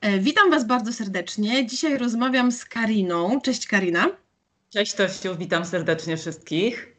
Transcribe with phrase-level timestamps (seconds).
[0.00, 1.66] E, witam Was bardzo serdecznie.
[1.66, 3.40] Dzisiaj rozmawiam z Kariną.
[3.40, 4.06] Cześć Karina.
[4.70, 6.95] Cześć Tosiu, witam serdecznie wszystkich.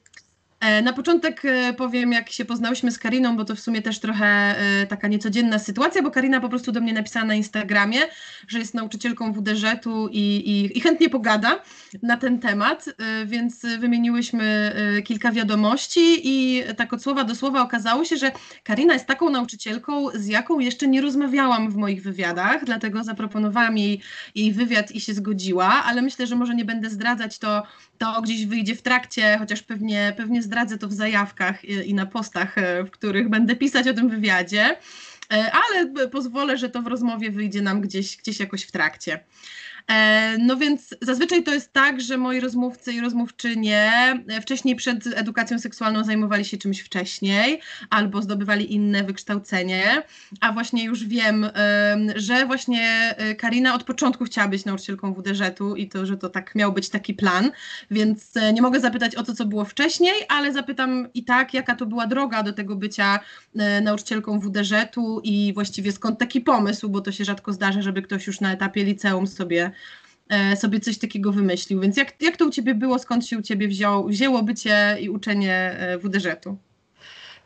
[0.60, 4.00] E, na początek e, powiem, jak się poznałyśmy z Kariną, bo to w sumie też
[4.00, 8.00] trochę e, taka niecodzienna sytuacja, bo Karina po prostu do mnie napisała na Instagramie,
[8.48, 11.64] że jest nauczycielką WDŻ-u i, i, i chętnie pogada
[12.04, 12.86] na ten temat,
[13.25, 14.75] więc wymieniłyśmy
[15.06, 18.32] kilka wiadomości i tak od słowa do słowa okazało się, że
[18.64, 24.01] Karina jest taką nauczycielką, z jaką jeszcze nie rozmawiałam w moich wywiadach, dlatego zaproponowałam jej,
[24.36, 27.64] jej wywiad i się zgodziła, ale myślę, że może nie będę zdradzać to,
[27.98, 32.58] to gdzieś wyjdzie w trakcie, chociaż pewnie, pewnie zdradzę to w zajawkach i, na postach,
[32.58, 34.78] e, w których będę pisać o tym wywiadzie,
[35.33, 39.20] e, ale pozwolę, że to w rozmowie wyjdzie nam gdzieś, gdzieś jakoś w trakcie.
[39.91, 43.91] E, no więc zazwyczaj to jest tak, że moi rozmówcy i rozmówczynie
[44.28, 50.03] e, wcześniej przed edukacją seksualną zajmowali się czymś wcześniej albo zdobywali inne wykształcenie,
[50.42, 51.50] a właśnie już wiem,
[52.16, 56.56] że właśnie e, Karina od początku chciała być nauczycielką WDŻ-u i to, że to tak
[56.56, 57.52] miał być taki plan,
[57.92, 61.86] więc nie mogę zapytać o to, co było wcześniej, ale zapytam i tak, jaka to
[61.86, 63.19] była droga do tego bycia
[63.81, 68.42] nauczycielką WDŻ-u i właściwie skąd taki pomysł, bo to się rzadko zdarza, żeby ktoś już
[68.42, 69.72] na etapie liceum sobie E,
[70.56, 71.80] sobie coś takiego wymyślił.
[71.80, 75.09] Więc jak, jak to u Ciebie było, skąd się u Ciebie wziął, wzięło bycie i
[75.09, 76.58] uczenie e, WDŻ-u?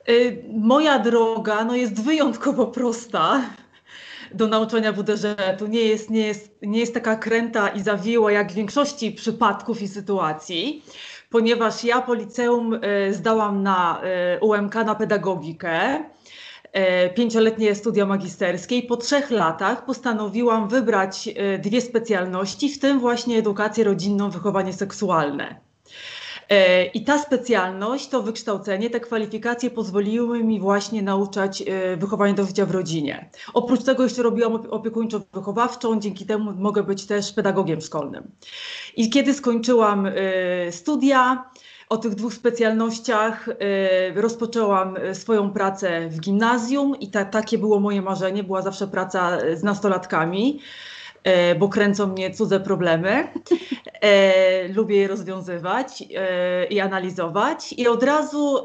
[0.10, 3.42] Y, moja droga no, jest wyjątkowo prosta
[4.34, 5.68] do nauczania WDŻ-u.
[5.68, 9.88] Nie jest, nie, jest, nie jest taka kręta i zawiła jak w większości przypadków i
[9.88, 10.84] sytuacji,
[11.30, 12.80] ponieważ ja po liceum
[13.12, 14.02] zdałam na
[14.42, 16.04] UMK na pedagogikę.
[16.72, 23.00] E, pięcioletnie studia magisterskie i po trzech latach postanowiłam wybrać e, dwie specjalności, w tym
[23.00, 25.56] właśnie edukację rodzinną, wychowanie seksualne.
[26.50, 31.64] E, I ta specjalność, to wykształcenie, te kwalifikacje pozwoliły mi właśnie nauczać
[31.98, 33.30] wychowania do życia w rodzinie.
[33.54, 38.32] Oprócz tego jeszcze robiłam opiekuńczo-wychowawczą, dzięki temu mogę być też pedagogiem szkolnym.
[38.96, 40.08] I kiedy skończyłam
[40.72, 41.50] studia,
[41.92, 47.80] o tych dwóch specjalnościach y, rozpoczęłam y, swoją pracę w gimnazjum i ta, takie było
[47.80, 50.60] moje marzenie, była zawsze praca y, z nastolatkami,
[51.60, 53.28] bo kręcą mnie cudze problemy.
[54.76, 56.04] Lubię je rozwiązywać
[56.70, 57.74] i analizować.
[57.74, 58.64] I od razu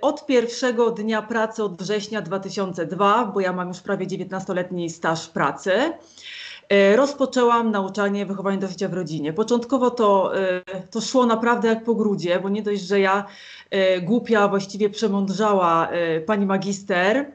[0.00, 5.72] od pierwszego dnia pracy, od września 2002, bo ja mam już prawie 19-letni staż pracy,
[5.72, 6.47] E,
[6.96, 9.32] rozpoczęłam nauczanie wychowania do życia w rodzinie.
[9.32, 13.26] Początkowo to, e, to szło naprawdę jak po grudzie, bo nie dość, że ja
[13.70, 15.88] e, głupia, właściwie przemądrzała
[16.26, 17.32] pani magister,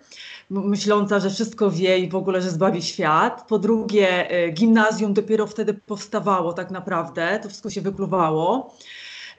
[0.49, 3.45] myśląca, że wszystko wie i w ogóle, że zbawi świat.
[3.47, 8.75] Po drugie, gimnazjum dopiero wtedy powstawało tak naprawdę, to wszystko się wypluwało.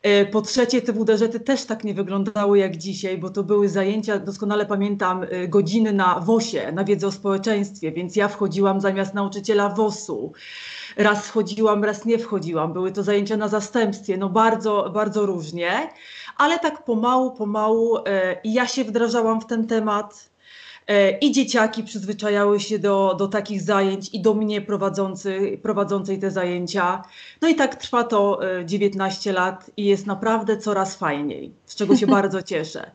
[0.05, 4.19] E, po trzecie, te WDŻ-y też tak nie wyglądały jak dzisiaj, bo to były zajęcia,
[4.19, 9.69] doskonale pamiętam, e, godziny na WOS-ie, na wiedzę o społeczeństwie, więc ja wchodziłam zamiast nauczyciela
[9.69, 10.33] WOS-u.
[10.97, 12.73] Raz wchodziłam, raz nie wchodziłam.
[12.73, 15.89] Były to zajęcia na zastępstwie, no bardzo, bardzo różnie,
[16.37, 20.34] ale tak pomału, pomału e, i ja się wdrażałam w ten temat.
[20.87, 26.31] E, I dzieciaki przyzwyczajały się do, do takich zajęć i do mnie prowadzący, prowadzącej te
[26.31, 27.03] zajęcia.
[27.43, 31.97] No i tak trwa to 19 e, lat i jest naprawdę coraz fajniej, z czego
[31.97, 32.91] się bardzo cieszę.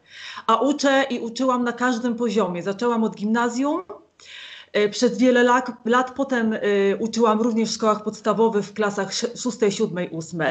[0.47, 2.63] A uczę i uczyłam na każdym poziomie.
[2.63, 3.83] Zaczęłam od gimnazjum,
[4.73, 9.38] e, przez wiele lat, lat potem y, uczyłam również w szkołach podstawowych w klasach 6,
[9.69, 10.41] 7, 8,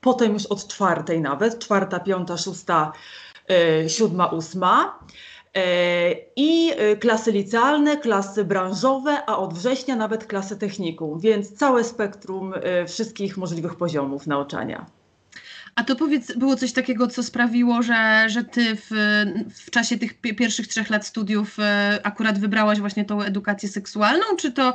[0.00, 2.92] potem już od czwartej nawet, czwarta, piąta, szósta,
[3.84, 4.98] y, siódma, ósma.
[5.56, 11.84] E, i e, klasy licealne, klasy branżowe, a od września nawet klasy technikum, więc całe
[11.84, 14.86] spektrum e, wszystkich możliwych poziomów nauczania.
[15.74, 18.90] A to powiedz, było coś takiego, co sprawiło, że, że ty w,
[19.54, 21.56] w czasie tych pierwszych trzech lat studiów
[22.02, 24.72] akurat wybrałaś właśnie tą edukację seksualną, czy to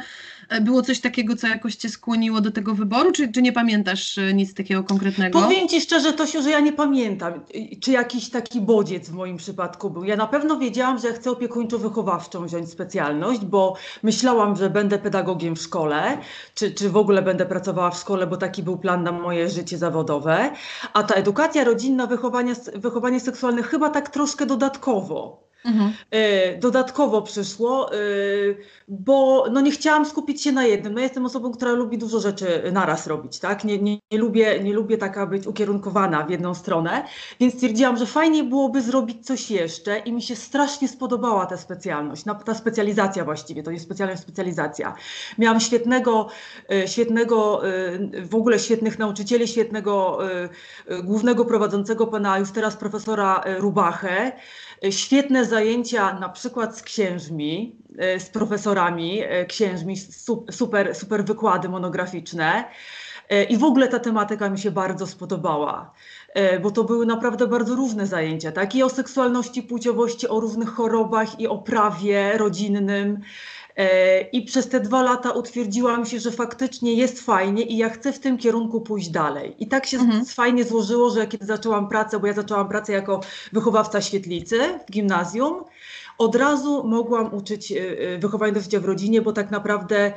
[0.61, 4.33] było coś takiego, co jakoś cię skłoniło do tego wyboru, czy, czy nie pamiętasz e,
[4.33, 5.41] nic takiego konkretnego?
[5.41, 7.33] Powiem ci szczerze, Tosiu, że ja nie pamiętam,
[7.81, 10.03] czy jakiś taki bodziec w moim przypadku był.
[10.03, 15.61] Ja na pewno wiedziałam, że chcę opiekuńczo-wychowawczą wziąć specjalność, bo myślałam, że będę pedagogiem w
[15.61, 16.17] szkole,
[16.55, 19.77] czy, czy w ogóle będę pracowała w szkole, bo taki był plan na moje życie
[19.77, 20.51] zawodowe.
[20.93, 25.45] A ta edukacja rodzinna, wychowanie, wychowanie seksualne chyba tak troszkę dodatkowo.
[25.65, 25.93] Mhm.
[26.11, 27.97] E, dodatkowo przyszło, e,
[28.87, 30.93] bo no nie chciałam skupić się na jednym.
[30.93, 33.63] No jestem osobą, która lubi dużo rzeczy naraz robić, tak?
[33.63, 37.03] Nie, nie, nie, lubię, nie lubię taka być ukierunkowana w jedną stronę,
[37.39, 42.23] więc stwierdziłam, że fajnie byłoby zrobić coś jeszcze i mi się strasznie spodobała ta specjalność,
[42.45, 44.95] ta specjalizacja właściwie, to jest specjalność specjalizacja.
[45.37, 46.27] Miałam świetnego,
[46.71, 47.61] e, świetnego,
[48.29, 50.19] w ogóle świetnych nauczycieli, świetnego
[51.03, 54.31] głównego prowadzącego pana już teraz profesora Rubachę,
[54.89, 57.75] świetne zajęcia na przykład z księżmi,
[58.19, 59.97] z profesorami, księżmi,
[60.51, 62.63] super, super wykłady monograficzne.
[63.49, 65.93] I w ogóle ta tematyka mi się bardzo spodobała.
[66.35, 68.75] E, bo to były naprawdę bardzo różne zajęcia, tak?
[68.75, 73.21] I o seksualności, płciowości, o różnych chorobach i o prawie rodzinnym.
[73.75, 78.13] E, I przez te dwa lata utwierdziłam się, że faktycznie jest fajnie i ja chcę
[78.13, 79.55] w tym kierunku pójść dalej.
[79.59, 80.25] I tak się mhm.
[80.25, 83.21] fajnie złożyło, że kiedy zaczęłam pracę, bo ja zaczęłam pracę jako
[83.53, 85.63] wychowawca świetlicy w gimnazjum,
[86.17, 90.13] od razu mogłam uczyć e, wychowania do życia w rodzinie, bo tak naprawdę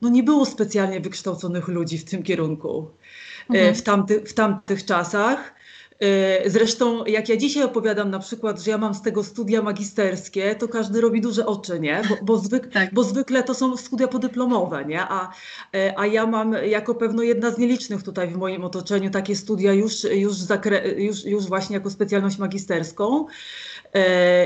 [0.00, 2.90] no nie było specjalnie wykształconych ludzi w tym kierunku.
[3.50, 3.74] E, mhm.
[3.74, 5.54] w, tamty, w tamtych czasach.
[6.00, 10.54] E, zresztą, jak ja dzisiaj opowiadam na przykład, że ja mam z tego studia magisterskie,
[10.54, 12.02] to każdy robi duże oczy, nie?
[12.08, 12.94] Bo, bo, zwyk, tak.
[12.94, 15.00] bo zwykle to są studia podyplomowe, nie?
[15.02, 15.32] A,
[15.74, 19.72] e, a ja mam jako pewno jedna z nielicznych tutaj w moim otoczeniu takie studia
[19.72, 23.26] już, już, zakre, już, już właśnie jako specjalność magisterską.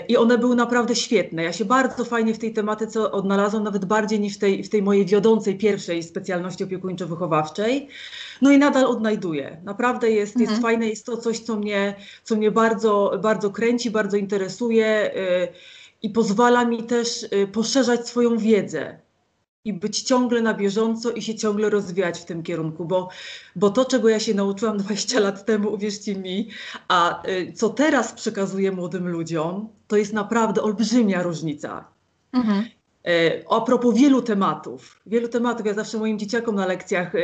[0.08, 1.42] I one były naprawdę świetne.
[1.42, 4.82] Ja się bardzo fajnie w tej tematyce odnalazłam, nawet bardziej niż w tej, w tej
[4.82, 7.88] mojej wiodącej pierwszej specjalności opiekuńczo-wychowawczej.
[8.42, 9.60] No i nadal odnajduję.
[9.64, 10.62] Naprawdę jest, jest mhm.
[10.62, 15.48] fajne, jest to coś, co mnie, co mnie bardzo, bardzo kręci, bardzo interesuje yy,
[16.02, 19.03] i pozwala mi też yy, poszerzać swoją wiedzę
[19.64, 23.08] i być ciągle na bieżąco i się ciągle rozwijać w tym kierunku, bo,
[23.56, 26.50] bo to, czego ja się nauczyłam 20 lat temu, uwierzcie mi,
[26.88, 31.84] a y, co teraz przekazuję młodym ludziom, to jest naprawdę olbrzymia różnica.
[32.32, 32.64] Mhm.
[33.04, 37.18] E, a propos wielu tematów, wielu tematów, ja zawsze moim dzieciakom na lekcjach e,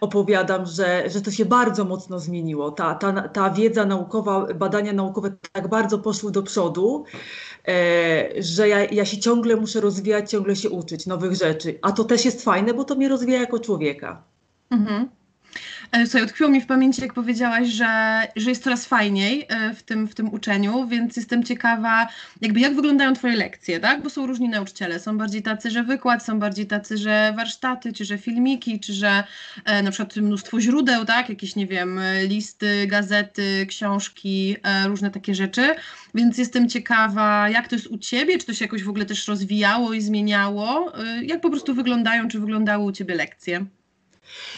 [0.00, 2.70] opowiadam, że, że to się bardzo mocno zmieniło.
[2.70, 7.04] Ta, ta, ta wiedza naukowa, badania naukowe tak bardzo poszły do przodu,
[8.38, 11.78] że ja, ja się ciągle muszę rozwijać, ciągle się uczyć nowych rzeczy.
[11.82, 14.22] A to też jest fajne, bo to mnie rozwija jako człowieka.
[14.70, 15.08] Mhm.
[15.92, 19.82] E, słuchaj, utkwiło mi w pamięci, jak powiedziałaś, że, że jest coraz fajniej e, w
[19.82, 22.08] tym, w tym uczeniu, więc jestem ciekawa,
[22.40, 24.02] jakby jak wyglądają Twoje lekcje, tak?
[24.02, 25.00] Bo są różni nauczyciele.
[25.00, 29.24] Są bardziej tacy, że wykład, są bardziej tacy, że warsztaty, czy że filmiki, czy że
[29.64, 31.28] e, na przykład mnóstwo źródeł, tak?
[31.28, 35.74] Jakieś, nie wiem, listy, gazety, książki, e, różne takie rzeczy.
[36.14, 39.28] Więc jestem ciekawa, jak to jest u Ciebie, czy to się jakoś w ogóle też
[39.28, 40.92] rozwijało i zmieniało?
[40.98, 43.66] E, jak po prostu wyglądają, czy wyglądały u Ciebie lekcje?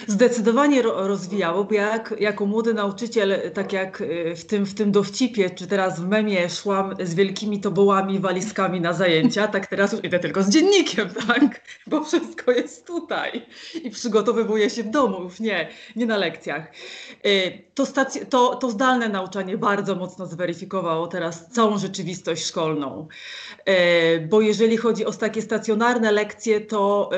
[0.06, 4.92] Zdecydowanie rozwijało, bo ja jak, jako młody nauczyciel, tak jak y, w tym, w tym
[4.92, 10.04] dowcipie, czy teraz w memie szłam z wielkimi tobołami, walizkami na zajęcia, tak teraz już
[10.04, 11.60] idę tylko z dziennikiem, tak?
[11.86, 13.46] Bo wszystko jest tutaj
[13.84, 16.72] i przygotowywuję się w domu, już nie, nie na lekcjach.
[17.26, 23.08] Y, to, stac- to, to zdalne nauczanie bardzo mocno zweryfikowało teraz całą rzeczywistość szkolną,
[23.68, 27.10] y, bo jeżeli chodzi o takie stacjonarne lekcje, to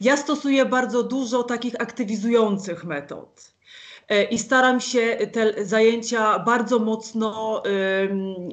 [0.00, 3.54] ja stosuję bardzo dużo takich aktywizujących metod.
[4.10, 7.62] E, i staram się te zajęcia bardzo mocno,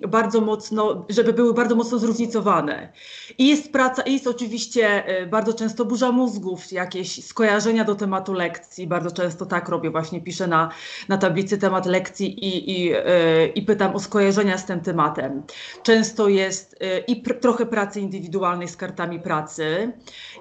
[0.07, 2.93] bardzo mocno, żeby były bardzo mocno zróżnicowane.
[3.37, 8.33] I jest praca, i jest oczywiście e, bardzo często burza mózgów, jakieś skojarzenia do tematu
[8.33, 8.87] lekcji.
[8.87, 10.69] Bardzo często tak robię, właśnie piszę na,
[11.07, 15.43] na tablicy temat lekcji i, i, e, i pytam o skojarzenia z tym tematem.
[15.83, 19.93] Często jest i pr trochę pracy indywidualnej z kartami pracy,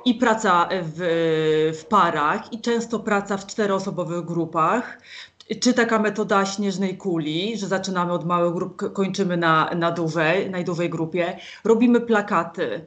[0.04, 4.98] i praca w, w parach, i często praca w czteroosobowych grupach
[5.60, 10.50] czy taka metoda śnieżnej kuli, że zaczynamy od małych grup, kończymy na, na dużej,
[10.90, 11.36] grupie.
[11.64, 12.86] Robimy plakaty,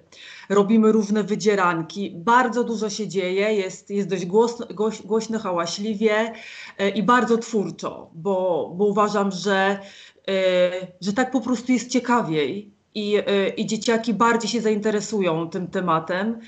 [0.49, 2.13] robimy różne wydzieranki.
[2.15, 4.67] Bardzo dużo się dzieje, jest, jest dość głośno,
[5.05, 6.33] głośno hałaśliwie
[6.77, 9.79] e, i bardzo twórczo, bo, bo uważam, że,
[10.27, 15.67] e, że tak po prostu jest ciekawiej i, e, i dzieciaki bardziej się zainteresują tym
[15.67, 16.39] tematem.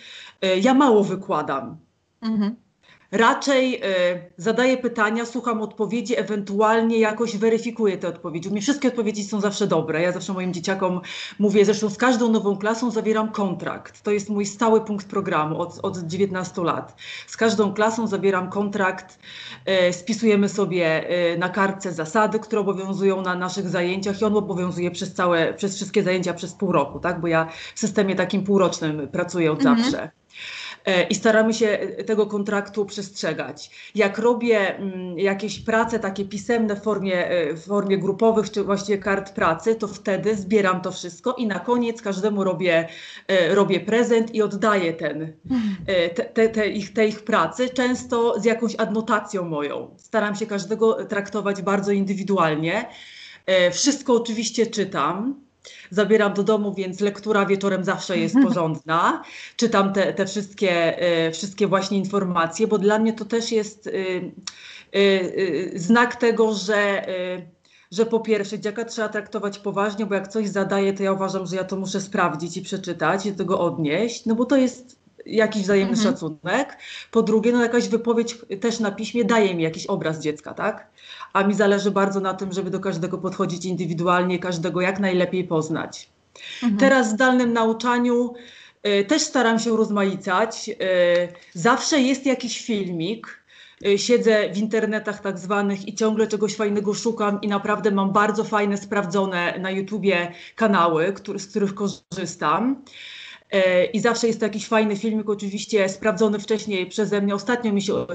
[0.61, 1.77] Ja mało wykładam.
[2.21, 2.55] Mhm.
[3.11, 8.49] Raczej y, zadaję pytania, słucham odpowiedzi, ewentualnie jakoś weryfikuję te odpowiedzi.
[8.49, 10.01] U mnie wszystkie odpowiedzi są zawsze dobre.
[10.01, 11.01] Ja zawsze moim dzieciakom
[11.39, 14.01] mówię, zresztą z każdą nową klasą zawieram kontrakt.
[14.01, 16.95] To jest mój stały punkt programu od, od 19 lat.
[17.27, 19.19] Z każdą klasą zawieram kontrakt,
[19.89, 24.91] y, spisujemy sobie y, na kartce zasady, które obowiązują na naszych zajęciach i on obowiązuje
[24.91, 27.21] przez całe, przez wszystkie zajęcia przez pół roku, tak?
[27.21, 29.81] Bo ja w systemie takim półrocznym pracuję od mhm.
[29.81, 30.11] zawsze.
[30.85, 33.69] E, i staramy się tego kontraktu przestrzegać.
[33.95, 38.97] Jak robię mm, jakieś prace takie pisemne w formie, e, w formie grupowych, czy właściwie
[38.97, 42.87] kart pracy, to wtedy zbieram to wszystko i na koniec każdemu robię,
[43.27, 45.33] e, robię prezent i oddaję ten,
[46.15, 49.95] te, te, te, ich, te ich pracy, często z jakąś adnotacją moją.
[49.97, 52.85] Staram się każdego traktować bardzo indywidualnie.
[53.71, 55.35] Wszystko oczywiście czytam
[55.89, 59.23] zabieram do domu, więc lektura wieczorem zawsze jest porządna.
[59.55, 63.91] Czytam te, te wszystkie, e, wszystkie właśnie informacje, bo dla mnie to też jest y,
[63.91, 67.05] y, y, znak tego, że
[67.91, 71.55] że po pierwsze dzieciaka trzeba traktować poważnie, bo jak coś zadaje, to ja uważam, że
[71.55, 75.63] ja to muszę sprawdzić i przeczytać i do tego odnieść, no bo to jest jakiś
[75.63, 76.13] wzajemny mhm.
[76.13, 76.77] szacunek.
[77.11, 80.87] Po drugie, no jakaś wypowiedź też na piśmie daje mi jakiś obraz dziecka, tak?
[81.33, 86.09] A mi zależy bardzo na tym, żeby do każdego podchodzić indywidualnie, każdego jak najlepiej poznać.
[86.63, 86.79] Mhm.
[86.79, 88.33] Teraz w zdalnym nauczaniu
[88.87, 90.69] y, też staram się rozmaicać.
[90.69, 90.73] Y,
[91.53, 93.43] zawsze jest jakiś filmik,
[93.85, 98.43] y, siedzę w internetach tak zwanych i ciągle czegoś fajnego szukam i naprawdę mam bardzo
[98.43, 102.83] fajne, sprawdzone na YouTubie kanały, który, z których korzystam.
[103.51, 107.35] E, I zawsze jest to jakiś fajny filmik, oczywiście sprawdzony wcześniej przeze mnie.
[107.35, 108.05] Ostatnio mi się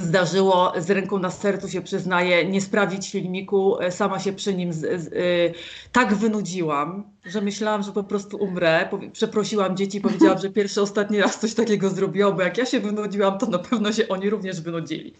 [0.00, 3.80] zdarzyło, z ręką na sercu się przyznaję, nie sprawdzić filmiku.
[3.80, 5.54] E, sama się przy nim z, z, y,
[5.92, 8.88] tak wynudziłam, że myślałam, że po prostu umrę.
[9.12, 13.38] Przeprosiłam dzieci, powiedziałam, że pierwszy, ostatni raz coś takiego zrobiło, bo jak ja się wynudziłam,
[13.38, 15.14] to na pewno się oni również wynudzili.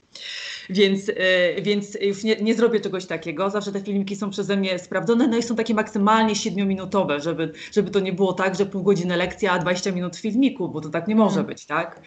[0.71, 3.51] Więc, e, więc już nie, nie zrobię czegoś takiego.
[3.51, 7.91] Zawsze te filmiki są przeze mnie sprawdzone, no i są takie maksymalnie 7-minutowe, żeby, żeby
[7.91, 11.09] to nie było tak, że pół godziny lekcja, a 20 minut filmiku, bo to tak
[11.09, 11.47] nie może mhm.
[11.47, 12.01] być, tak?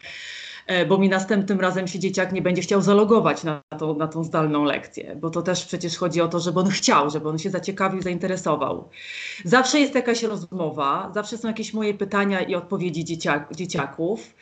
[0.67, 4.24] E, bo mi następnym razem się dzieciak nie będzie chciał zalogować na, to, na tą
[4.24, 7.50] zdalną lekcję, bo to też przecież chodzi o to, żeby on chciał, żeby on się
[7.50, 8.89] zaciekawił, zainteresował.
[9.45, 14.36] Zawsze jest jakaś rozmowa, zawsze są jakieś moje pytania i odpowiedzi dzieciak, dzieciaków.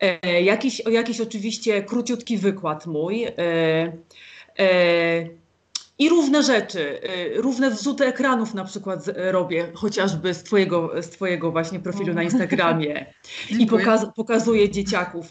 [0.00, 3.24] E, jakiś, jakiś oczywiście króciutki wykład mój.
[3.24, 3.32] E,
[4.58, 5.28] e,
[5.98, 11.52] i różne rzeczy, e, równe wrzuty ekranów na przykład robię, chociażby z twojego, z twojego
[11.52, 13.14] właśnie profilu na Instagramie.
[13.60, 15.26] I pokaz, pokazuję dzieciaków,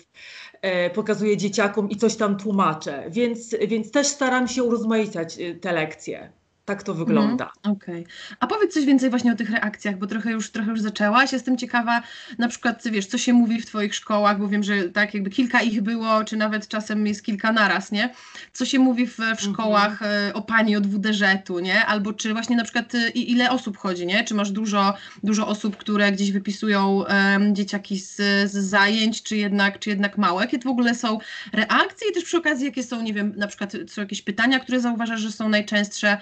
[0.61, 3.05] e, pokazuję dzieciakom i coś tam tłumaczę.
[3.09, 6.31] Więc, więc też staram się urozmaicać e, te lekcje.
[6.65, 7.51] Tak to wygląda.
[7.63, 8.01] Mm, Okej.
[8.01, 8.37] Okay.
[8.39, 11.33] A powiedz coś więcej właśnie o tych reakcjach, bo trochę już, trochę już zaczęłaś.
[11.33, 12.01] Jestem ciekawa,
[12.37, 15.61] na przykład, wiesz, co się mówi w Twoich szkołach, bo wiem, że tak jakby kilka
[15.61, 18.13] ich było, czy nawet czasem jest kilka naraz, nie?
[18.53, 19.37] Co się mówi w, w mhm.
[19.37, 20.37] szkołach mm -hmm.
[20.37, 21.85] o pani od WDŻ-u, nie?
[21.85, 24.23] Albo czy właśnie na przykład y, ile osób chodzi, nie?
[24.23, 24.93] Czy masz dużo,
[25.23, 28.15] dużo osób, które gdzieś wypisują um, dzieciaki z,
[28.51, 30.41] z zajęć, czy jednak, czy jednak małe?
[30.41, 31.19] Jakie to w ogóle są
[31.53, 34.79] reakcje i też przy okazji, jakie są, nie wiem, na przykład są jakieś pytania, które
[34.79, 36.17] zauważasz, że są najczęstsze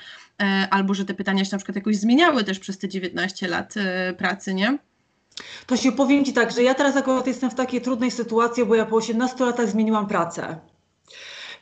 [0.70, 4.14] albo że te pytania się na przykład jakoś zmieniały też przez te 19 lat e,
[4.14, 4.78] pracy, nie?
[5.68, 8.76] To się powiem Ci tak, że ja teraz akurat jestem w takiej trudnej sytuacji, bo
[8.76, 10.58] ja po 18 latach zmieniłam pracę.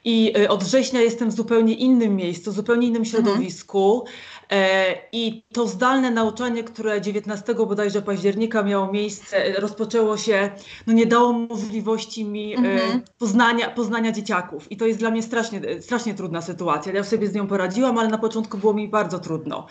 [0.06, 3.06] I e, od września jestem w zupełnie innym miejscu, zupełnie innym mhm.
[3.06, 4.06] środowisku.
[4.51, 10.51] E, I to zdalne nauczanie, które 19 bodajże października miało miejsce, e, rozpoczęło się,
[10.88, 13.01] no nie dało możliwości mi e, mhm.
[13.17, 14.72] poznania, poznania dzieciaków.
[14.72, 16.93] I to jest dla mnie strasznie, strasznie trudna sytuacja.
[16.93, 19.67] Ja sobie z nią poradziłam, ale na początku było mi bardzo trudno.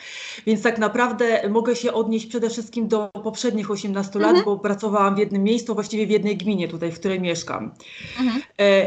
[0.47, 4.35] Więc tak naprawdę mogę się odnieść przede wszystkim do poprzednich 18 mhm.
[4.35, 7.75] lat, bo pracowałam w jednym miejscu, właściwie w jednej gminie tutaj, w której mieszkam.
[8.21, 8.43] Mhm.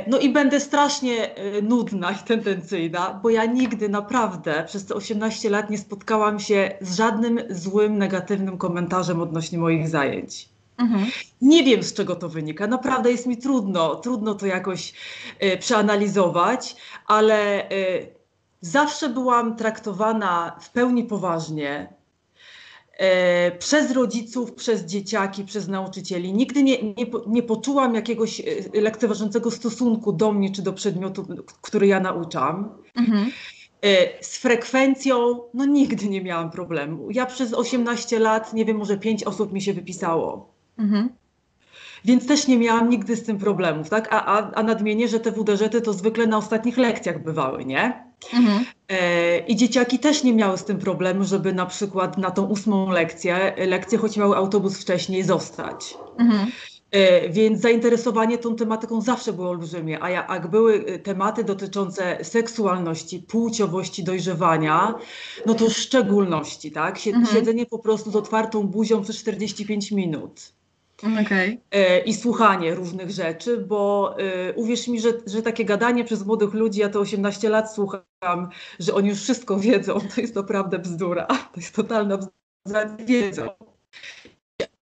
[0.08, 5.70] No i będę strasznie nudna i tendencyjna, bo ja nigdy naprawdę przez te 18 lat
[5.70, 10.50] nie spotkałam się z żadnym złym, negatywnym komentarzem odnośnie moich zajęć.
[10.78, 11.06] Mhm.
[11.42, 12.68] Nie wiem, z czego to wynika.
[12.68, 14.94] Naprawdę jest mi trudno, trudno to jakoś
[15.44, 16.76] y, przeanalizować,
[17.08, 18.08] ale y,
[18.62, 21.94] zawsze byłam traktowana w pełni poważnie.
[23.48, 26.34] Y, przez rodziców, przez dzieciaki, przez nauczycieli.
[26.34, 28.42] Nigdy nie, nie, nie poczułam jakiegoś
[28.74, 31.26] lekceważącego stosunku do mnie czy do przedmiotu,
[31.62, 32.70] który ja nauczam.
[32.96, 33.32] Mhm.
[33.84, 37.12] E, z frekwencją, no nigdy nie miałam problemu.
[37.12, 40.54] Ja przez 18 lat, nie wiem, może 5 osób mi się wypisało.
[40.78, 41.10] Mhm.
[42.06, 44.08] Więc też nie miałam nigdy z tym problemów, tak?
[44.14, 48.04] A, a, a nadmienię, że te WDŻ to zwykle na ostatnich lekcjach bywały, nie?
[48.34, 48.66] Mhm.
[48.90, 52.90] E, I dzieciaki też nie miały z tym problemu, żeby na przykład na tą ósmą
[52.90, 55.98] lekcję, lekcję choć miały autobus wcześniej, zostać.
[56.18, 56.52] Mhm.
[56.94, 63.20] E, więc zainteresowanie tą tematyką zawsze było olbrzymie, a jak były e, tematy dotyczące seksualności,
[63.20, 64.96] płciowości, dojrzewania,
[65.46, 67.08] no to w szczególności, tak?
[67.08, 67.26] Mhm.
[67.26, 70.54] Siedzenie po prostu z otwartą buzią przez 45 minut.
[71.22, 71.58] Okay.
[71.72, 74.16] E, I słuchanie różnych rzeczy, bo
[74.56, 78.94] uwierz mi, że, że takie gadanie przez młodych ludzi, ja to 18 lat słucham, że
[78.94, 81.26] oni już wszystko wiedzą, to jest naprawdę bzdura.
[81.26, 83.50] To jest totalna bzdura, wiedzą.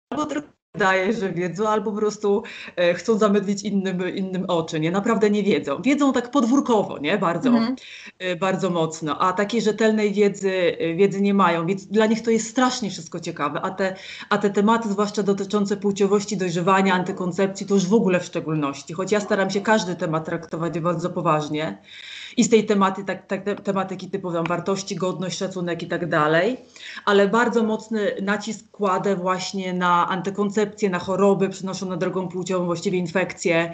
[0.10, 0.26] Albo
[0.74, 2.44] wydaje, że wiedzą, albo po prostu
[2.76, 4.92] e, chcą zamydlić innym, innym oczy, nie?
[4.92, 5.82] Naprawdę nie wiedzą.
[5.82, 7.18] Wiedzą tak podwórkowo, nie?
[7.18, 7.76] Bardzo, mhm.
[8.20, 12.32] e, bardzo mocno, a takiej rzetelnej wiedzy, e, wiedzy nie mają, więc dla nich to
[12.32, 13.96] jest strasznie wszystko ciekawe, a te,
[14.30, 19.12] a te tematy, zwłaszcza dotyczące płciowości, dojrzewania, antykoncepcji, to już w ogóle w szczególności, choć
[19.12, 21.78] ja staram się każdy temat traktować bardzo poważnie.
[22.38, 26.58] I z tej tematy, tak, tak, tematyki typu tam, wartości, godność, szacunek i tak dalej,
[27.06, 33.74] ale bardzo mocny nacisk kładę właśnie na antykoncepcję, na choroby przenoszone drogą płciową, właściwie infekcje.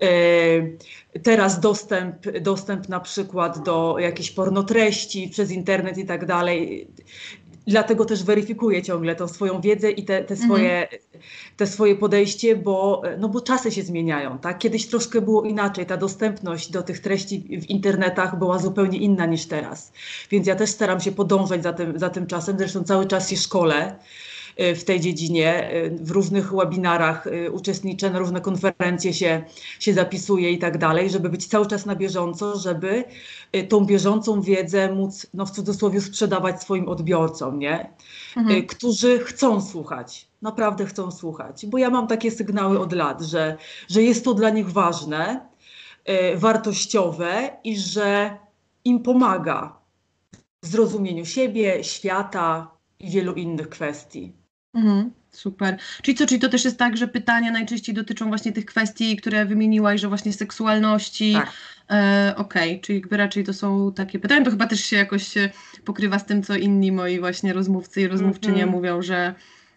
[0.00, 0.78] Yy,
[1.22, 6.88] teraz dostęp, dostęp na przykład do jakichś pornotreści przez internet i tak dalej
[7.70, 11.02] dlatego też weryfikuję ciągle tą swoją wiedzę i te, te, swoje, mhm.
[11.56, 14.38] te swoje podejście, bo, no bo czasy się zmieniają.
[14.38, 14.58] Tak?
[14.58, 15.86] Kiedyś troszkę było inaczej.
[15.86, 19.92] Ta dostępność do tych treści w internetach była zupełnie inna niż teraz.
[20.30, 22.58] Więc ja też staram się podążać za tym, za tym czasem.
[22.58, 23.96] Zresztą cały czas się szkole.
[24.60, 25.74] Y, w tej dziedzinie.
[25.74, 29.44] Y, w różnych webinarach y, uczestniczę, na różne konferencje się,
[29.80, 33.04] się zapisuję i tak dalej, żeby być cały czas na bieżąco, żeby
[33.68, 37.90] tą bieżącą wiedzę móc, no w cudzysłowie, sprzedawać swoim odbiorcom, nie?
[38.36, 38.66] Mhm.
[38.66, 41.66] którzy chcą słuchać, naprawdę chcą słuchać.
[41.66, 43.56] Bo ja mam takie sygnały od lat, że,
[43.88, 45.48] że jest to dla nich ważne,
[46.36, 48.36] wartościowe i że
[48.84, 49.78] im pomaga
[50.62, 54.39] w zrozumieniu siebie, świata i wielu innych kwestii.
[54.74, 55.76] Mhm, super.
[56.02, 59.46] Czyli co, czyli to też jest tak, że pytania najczęściej dotyczą właśnie tych kwestii, które
[59.46, 61.32] wymieniłaś, że właśnie seksualności.
[61.32, 61.52] Tak.
[61.90, 62.80] E, Okej, okay.
[62.80, 64.44] czyli jakby raczej to są takie pytania.
[64.44, 65.34] To chyba też się jakoś
[65.84, 68.70] pokrywa z tym, co inni moi właśnie rozmówcy i rozmówczynie -hmm.
[68.70, 69.34] mówią, że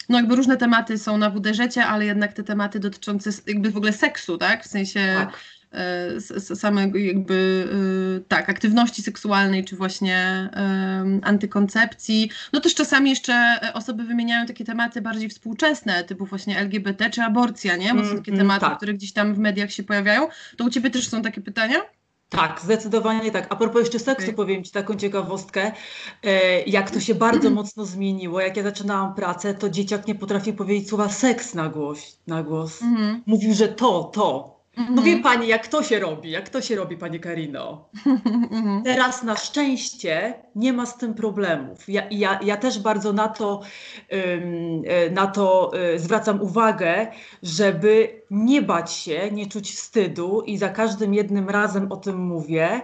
[0.10, 3.94] no jakby różne tematy są na wdż ale jednak te tematy dotyczące jakby w ogóle
[3.94, 4.64] seksu, tak?
[4.64, 5.40] W sensie tak.
[6.56, 7.68] Samego jakby
[8.18, 10.50] e, tak, aktywności seksualnej, czy właśnie
[11.22, 12.30] antykoncepcji.
[12.54, 17.76] No też czasami jeszcze osoby wymieniają takie tematy bardziej współczesne, typu właśnie LGBT czy aborcja,
[17.76, 17.94] nie?
[17.94, 18.78] Bo są takie mm, tematy, tak.
[18.78, 20.28] które gdzieś tam w mediach się pojawiają.
[20.58, 21.78] To u Ciebie też są takie pytania?
[22.30, 23.48] Tak, zdecydowanie tak.
[23.50, 24.36] A propos jeszcze seksu, okay.
[24.36, 25.72] powiem Ci taką ciekawostkę,
[26.24, 28.42] e, jak to się bardzo mocno zmieniło.
[28.42, 32.20] Jak ja zaczynałam pracę, to dzieciak nie potrafił powiedzieć słowa seks na głos.
[32.28, 32.82] Na głos.
[32.82, 33.20] Mm -hmm.
[33.26, 34.63] Mówił, że to, to.
[34.78, 35.24] No wie mhm.
[35.24, 37.90] pani, jak to się robi, jak to się robi, pani Karino.
[38.52, 38.84] Mhm.
[38.84, 41.90] Teraz na szczęście nie ma z tym problemów.
[41.90, 43.62] Ja, ja, ja też bardzo na to,
[44.10, 47.08] e, na to e, zwracam uwagę,
[47.44, 52.82] żeby nie bać się, nie czuć wstydu i za każdym jednym razem o tym mówię.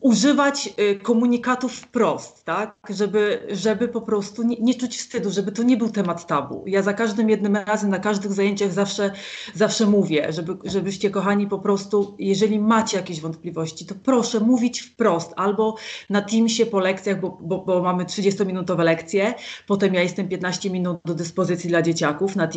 [0.00, 2.76] Używać y, komunikatów wprost, tak?
[2.90, 6.64] żeby, żeby po prostu nie, nie, czuć wstydu, żeby to nie był temat tabu.
[6.66, 9.12] Ja za każdym jednym razem, na każdych zajęciach zawsze,
[9.54, 15.32] zawsze mówię, żeby, żebyście kochani po prostu, jeżeli macie jakieś wątpliwości, to proszę mówić wprost
[15.36, 15.76] albo
[16.10, 19.34] na Teamsie po lekcjach, bo, bo, bo mamy 30-minutowe lekcje,
[19.66, 22.48] potem ja jestem 15 minut do dyspozycji dla dzieciaków, na,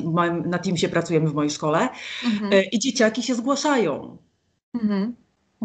[0.45, 1.89] na Teamsie pracujemy w mojej szkole
[2.25, 2.53] mhm.
[2.53, 4.17] Y, i dzieciaki się zgłaszają.
[4.73, 5.15] Mhm.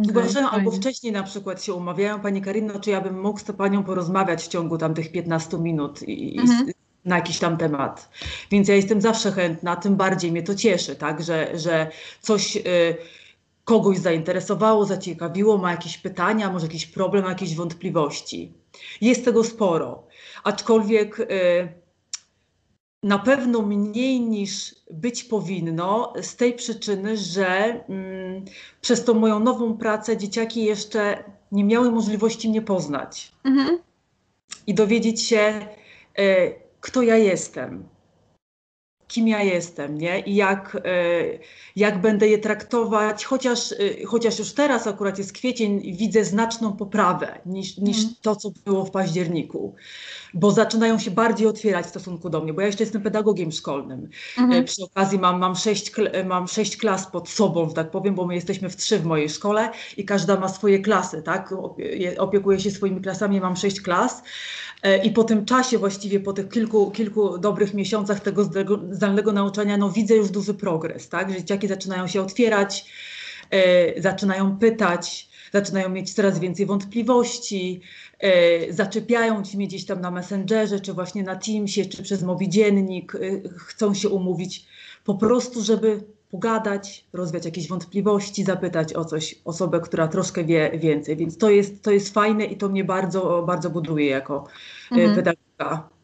[0.03, 3.85] Zgłaszają albo wcześniej na przykład się umawiają, Pani Karino, czy ja bym mógł z Panią
[3.85, 6.73] porozmawiać w ciągu tam tych 15 minut i, mhm.
[7.05, 8.09] na jakiś tam temat.
[8.51, 12.61] Więc ja jestem zawsze chętna, tym bardziej mnie to cieszy, tak, że, że coś y,
[13.65, 18.53] kogoś zainteresowało, zaciekawiło, ma jakieś pytania, może jakiś problem, jakieś wątpliwości.
[19.01, 20.07] Jest tego sporo,
[20.45, 21.21] aczkolwiek...
[21.21, 21.86] Y,
[23.03, 27.47] na pewno mniej niż być powinno, z tej przyczyny, że
[27.89, 28.45] mm,
[28.81, 33.79] przez tą moją nową pracę dzieciaki jeszcze nie miały możliwości mnie poznać mhm.
[34.67, 35.67] i dowiedzieć się,
[36.19, 37.89] e, kto ja jestem,
[39.09, 40.21] kim ja jestem, nie?
[40.21, 41.39] I jak, e,
[41.77, 47.39] jak będę je traktować, chociaż, e, chociaż już teraz akurat jest kwiecień widzę znaczną poprawę
[47.47, 48.11] niż, niż mm.
[48.23, 49.75] to, co było w październiku,
[50.35, 54.09] bo zaczynają się bardziej otwierać w stosunku do mnie, bo ja jeszcze jestem pedagogiem szkolnym.
[54.39, 54.65] Mm.
[54.65, 55.93] Przy okazji mam, mam, sześć,
[56.25, 59.71] mam sześć klas pod sobą, tak powiem, bo my jesteśmy w trzy w mojej szkole
[59.97, 61.55] i każda ma swoje klasy, tak?
[62.19, 64.23] Opiekuję się swoimi klasami, mam sześć klas.
[65.05, 68.45] I po tym czasie, właściwie po tych kilku, kilku dobrych miesiącach tego
[68.97, 71.31] zdalnego nauczania, no widzę już duży progres, tak?
[71.31, 72.85] Że dzieciaki zaczynają się otwierać,
[73.51, 77.81] e, zaczynają pytać, zaczynają mieć coraz więcej wątpliwości,
[78.19, 82.49] e, zaczepiają ci mnie gdzieś tam na Messengerze, czy właśnie na Teamsie, czy przez Mobi
[82.49, 83.19] Dziennik, e,
[83.59, 84.67] chcą się umówić
[85.05, 91.17] po prostu, żeby pogadać, rozwiać jakieś wątpliwości, zapytać o coś osobę, która troszkę wie więcej.
[91.17, 94.47] Więc to jest, to jest fajne i to mnie bardzo, bardzo buduje jako
[94.93, 95.15] e, mhm.
[95.17, 95.96] pedagoga.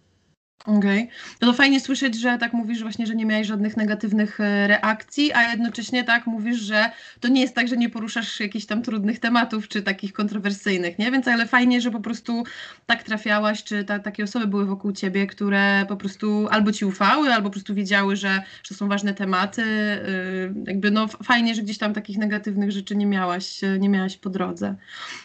[0.66, 0.78] Okej.
[0.78, 1.08] Okay.
[1.40, 5.32] No to fajnie słyszeć, że tak mówisz właśnie, że nie miałeś żadnych negatywnych e, reakcji,
[5.32, 9.18] a jednocześnie tak mówisz, że to nie jest tak, że nie poruszasz jakichś tam trudnych
[9.18, 11.10] tematów, czy takich kontrowersyjnych, nie?
[11.10, 12.44] Więc ale fajnie, że po prostu
[12.86, 17.34] tak trafiałaś, czy ta, takie osoby były wokół ciebie, które po prostu albo ci ufały,
[17.34, 19.62] albo po prostu wiedziały, że, że są ważne tematy.
[19.62, 24.30] Yy, jakby no fajnie, że gdzieś tam takich negatywnych rzeczy nie miałaś, nie miałaś po
[24.30, 24.74] drodze.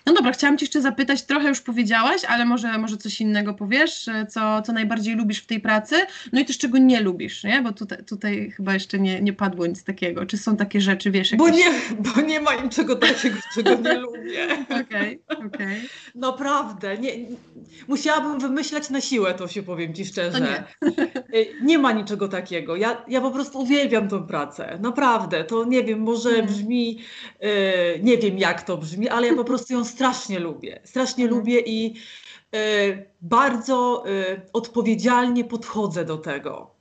[0.05, 4.09] No dobra, chciałam cię jeszcze zapytać, trochę już powiedziałaś, ale może, może coś innego powiesz,
[4.29, 5.95] co, co najbardziej lubisz lubisz w tej pracy,
[6.33, 7.61] no i też czego nie lubisz, nie?
[7.61, 10.25] Bo tutaj, tutaj chyba jeszcze nie, nie padło nic takiego.
[10.25, 11.31] Czy są takie rzeczy, wiesz?
[11.31, 11.47] Jakieś...
[11.47, 14.47] Bo, nie, bo nie ma niczego takiego, czego nie lubię.
[14.81, 15.19] Okej, okej.
[15.27, 15.81] Okay, okay.
[16.15, 16.97] Naprawdę.
[16.97, 17.11] Nie,
[17.87, 20.39] musiałabym wymyślać na siłę, to się powiem Ci szczerze.
[20.39, 20.89] nie.
[21.39, 22.75] Y, nie ma niczego takiego.
[22.75, 24.79] Ja, ja po prostu uwielbiam tę pracę.
[24.81, 25.43] Naprawdę.
[25.43, 26.99] To nie wiem, może brzmi,
[27.41, 27.49] yy,
[28.03, 30.79] nie wiem jak to brzmi, ale ja po prostu ją strasznie lubię.
[30.83, 31.39] Strasznie hmm.
[31.39, 31.93] lubię i
[33.21, 36.77] bardzo yy, odpowiedzialnie podchodzę do tego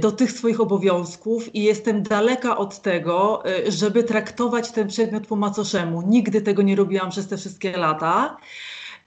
[0.00, 6.02] do tych swoich obowiązków i jestem daleka od tego, żeby traktować ten przedmiot po macoszemu.
[6.02, 8.36] Nigdy tego nie robiłam przez te wszystkie lata.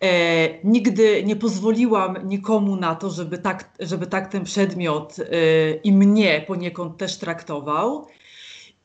[0.02, 5.26] E, nigdy nie pozwoliłam nikomu na to, żeby tak, żeby tak ten przedmiot e,
[5.72, 8.08] i mnie poniekąd też traktował.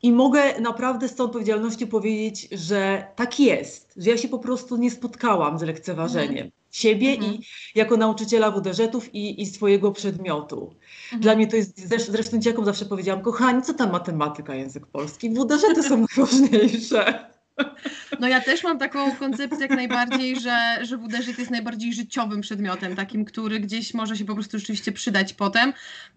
[0.03, 4.77] I mogę naprawdę z tą odpowiedzialnością powiedzieć, że tak jest, że ja się po prostu
[4.77, 6.51] nie spotkałam z lekceważeniem mhm.
[6.71, 7.33] siebie mhm.
[7.33, 10.75] i jako nauczyciela WDŻ-ów i, i swojego przedmiotu.
[11.03, 11.21] Mhm.
[11.21, 15.29] Dla mnie to jest, zresztą dzieciakom zawsze powiedziałam, kochani, co tam matematyka, język polski?
[15.29, 17.31] WDŻ-y są najważniejsze.
[18.19, 22.95] No ja też mam taką koncepcję jak najbardziej, że, że WDŻ jest najbardziej życiowym przedmiotem,
[22.95, 25.73] takim, który gdzieś może się po prostu rzeczywiście przydać potem.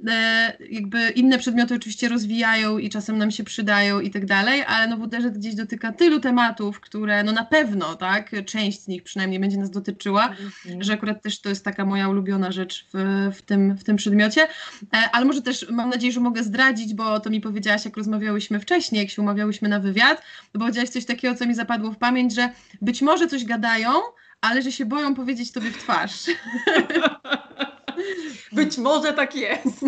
[0.08, 4.86] E, jakby inne przedmioty oczywiście rozwijają i czasem nam się przydają i tak dalej, ale
[4.86, 9.40] no WDŻ gdzieś dotyka tylu tematów, które no na pewno, tak, część z nich przynajmniej
[9.40, 10.82] będzie nas dotyczyła, mhm.
[10.82, 14.42] że akurat też to jest taka moja ulubiona rzecz w, w, tym, w tym przedmiocie.
[14.42, 18.60] E, ale może też mam nadzieję, że mogę zdradzić, bo to mi powiedziałaś, jak rozmawiałyśmy
[18.60, 20.22] wcześniej, jak się umawiałyśmy na wywiad,
[20.54, 22.50] bo powiedziałaś coś takiego, co mi zapadło w pamięć, że
[22.82, 23.90] być może coś gadają,
[24.40, 26.24] ale że się boją powiedzieć tobie w twarz.
[28.52, 29.84] Być może tak jest.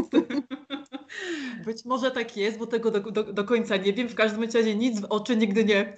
[1.67, 4.09] Być może tak jest, bo tego do, do, do, końca nie wiem.
[4.09, 5.95] W każdym razie nic w oczy nigdy nie,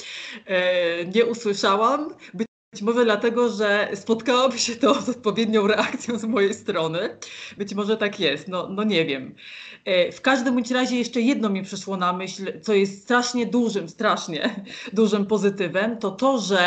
[0.46, 2.14] e, nie usłyszałam.
[2.34, 7.18] Być może dlatego, że spotkałoby się to z odpowiednią reakcją z mojej strony.
[7.56, 9.34] Być może tak jest, no, no nie wiem.
[9.88, 13.88] E, w każdym bądź razie jeszcze jedno mi przyszło na myśl, co jest strasznie dużym,
[13.88, 16.60] strasznie dużym pozytywem, to to, że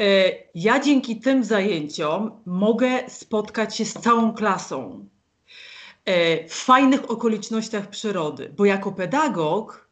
[0.00, 5.08] e, ja dzięki tym zajęciom mogę spotkać się z całą klasą
[6.04, 9.90] e, w fajnych okolicznościach przyrody, bo jako pedagog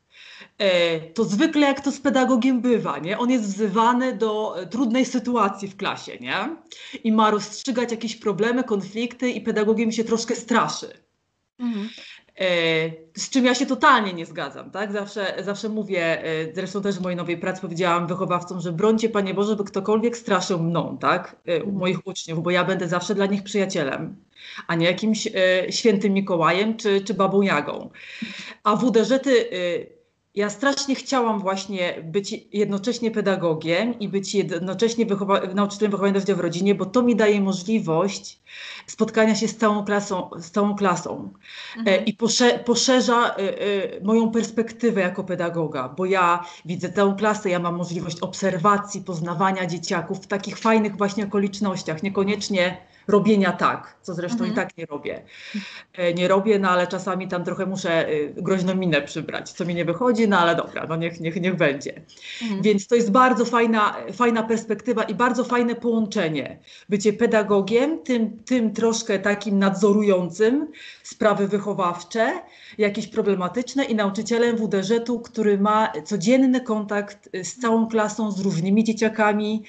[1.14, 3.18] to zwykle jak to z pedagogiem bywa, nie?
[3.18, 6.56] On jest wzywany do trudnej sytuacji w klasie, nie?
[7.04, 11.08] I ma rozstrzygać jakieś problemy, konflikty i pedagogiem się troszkę straszy.
[11.58, 11.88] Mhm.
[12.40, 14.92] E, z czym ja się totalnie nie zgadzam, tak?
[14.92, 19.34] Zawsze, zawsze mówię, e, zresztą też w mojej nowej pracy powiedziałam wychowawcom, że brońcie Panie
[19.34, 21.36] Boże, by ktokolwiek straszył mną, tak?
[21.48, 21.74] E, mhm.
[21.76, 24.16] Moich uczniów, bo ja będę zawsze dla nich przyjacielem,
[24.66, 25.28] a nie jakimś
[25.70, 27.90] świętym Mikołajem czy, czy babą Jagą.
[28.64, 29.48] A WDŻ-ty
[30.38, 36.74] ja strasznie chciałam właśnie być jednocześnie pedagogiem i być jednocześnie wychowa nauczycielem wychowania w rodzinie,
[36.74, 38.40] bo to mi daje możliwość
[38.86, 41.32] spotkania się z całą klasą, z całą klasą.
[41.76, 42.04] E, mhm.
[42.04, 47.58] i posze poszerza e, e, moją perspektywę jako pedagoga, bo ja widzę całą klasę, ja
[47.58, 52.76] mam możliwość obserwacji, poznawania dzieciaków w takich fajnych właśnie okolicznościach, niekoniecznie
[53.08, 54.52] robienia tak, co zresztą mhm.
[54.52, 55.22] i tak nie robię.
[55.92, 59.74] E, nie robię, no ale czasami tam trochę muszę y, groźną minę przybrać, co mi
[59.74, 62.02] nie wychodzi, no ale dobra, no niech, niech, niech będzie.
[62.42, 62.62] Mhm.
[62.62, 66.58] Więc to jest bardzo fajna, fajna perspektywa i bardzo fajne połączenie.
[66.88, 70.68] Bycie pedagogiem, tym, tym troszkę takim nadzorującym
[71.02, 72.32] sprawy wychowawcze,
[72.78, 78.84] jakieś problematyczne i nauczycielem WDŻ-u, który ma codzienny kontakt y, z całą klasą, z różnymi
[78.84, 79.64] dzieciakami,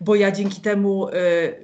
[0.00, 1.12] bo ja dzięki temu, y,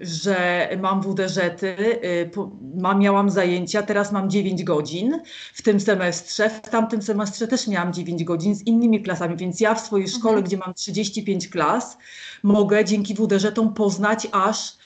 [0.00, 2.30] że mam WDŻ-y,
[2.76, 5.20] mam, miałam zajęcia, teraz mam 9 godzin
[5.54, 9.74] w tym semestrze, w tamtym semestrze też miałam 9 godzin z innymi klasami, więc ja
[9.74, 10.20] w swojej mhm.
[10.20, 11.98] szkole, gdzie mam 35 klas,
[12.42, 14.76] mogę dzięki WDŻ-tom poznać aż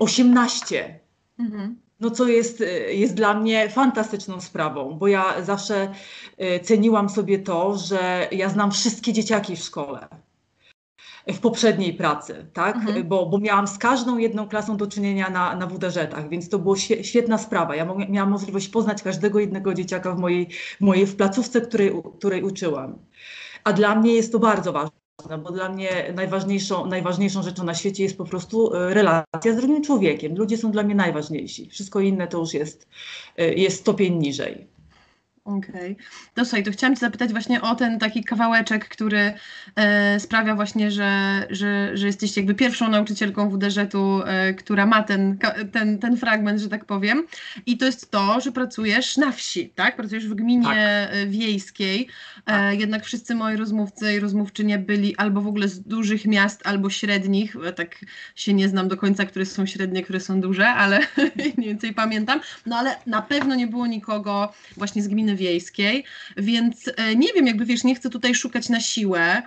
[0.00, 1.00] 18.
[1.38, 5.92] Mhm no co jest, y, jest dla mnie fantastyczną sprawą, bo ja zawsze
[6.40, 10.08] y, ceniłam sobie to, że ja znam wszystkie dzieciaki w szkole.
[11.28, 12.76] W poprzedniej pracy, tak?
[12.76, 13.08] Mhm.
[13.08, 16.76] Bo, bo miałam z każdą jedną klasą do czynienia na, na WDŻ-ach, więc to była
[17.02, 17.76] świetna sprawa.
[17.76, 22.42] Ja miałam możliwość poznać każdego jednego dzieciaka w mojej, w mojej w placówce, której, której
[22.42, 22.98] uczyłam.
[23.64, 28.02] A dla mnie jest to bardzo ważne bo dla mnie najważniejszą, najważniejszą rzeczą na świecie
[28.02, 30.36] jest po prostu e, relacja z drugim człowiekiem.
[30.36, 31.70] Ludzie są dla mnie najważniejsi.
[31.70, 32.88] Wszystko inne to już jest,
[33.36, 34.66] e, jest stopień niżej.
[35.58, 35.92] Okej.
[35.92, 35.96] Okay.
[36.34, 39.32] To słuchaj, to chciałam Cię zapytać właśnie o ten taki kawałeczek, który
[39.76, 45.38] e, sprawia właśnie, że, że, że jesteś jakby pierwszą nauczycielką WDŻ-u, e, która ma ten,
[45.72, 47.26] ten, ten fragment, że tak powiem.
[47.66, 49.96] I to jest to, że pracujesz na wsi, tak?
[49.96, 50.76] Pracujesz w gminie tak.
[50.76, 52.08] E, wiejskiej.
[52.36, 52.80] E, tak.
[52.80, 57.56] Jednak wszyscy moi rozmówcy i rozmówczynie byli albo w ogóle z dużych miast, albo średnich.
[57.64, 61.00] E, tak się nie znam do końca, które są średnie, które są duże, ale
[61.56, 62.40] mniej więcej pamiętam.
[62.66, 66.04] No ale na pewno nie było nikogo właśnie z gminy wiejskiej,
[66.36, 69.42] więc e, nie wiem, jakby wiesz, nie chcę tutaj szukać na siłę,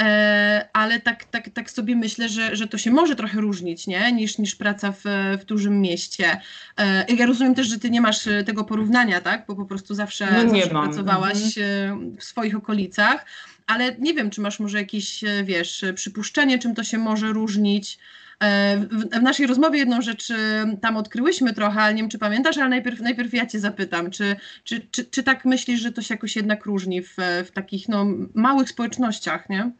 [0.00, 4.12] e, ale tak, tak, tak sobie myślę, że, że to się może trochę różnić, nie?
[4.12, 5.02] Niż, niż praca w,
[5.40, 6.40] w dużym mieście.
[6.76, 9.44] E, ja rozumiem też, że ty nie masz tego porównania, tak?
[9.48, 12.16] Bo po prostu zawsze, no zawsze pracowałaś mhm.
[12.16, 13.26] w swoich okolicach,
[13.66, 17.98] ale nie wiem, czy masz może jakieś, wiesz, przypuszczenie, czym to się może różnić.
[18.40, 22.68] W, naszej rozmowie jedną rzecz e, tam odkryłyśmy trochę, ale nie wiem, czy pamiętasz, ale
[22.68, 26.36] najpierw, najpierw ja cię zapytam, czy, czy, czy, czy tak myślisz, że to się jakoś
[26.36, 29.70] jednak różni w, w takich no, małych społecznościach, nie?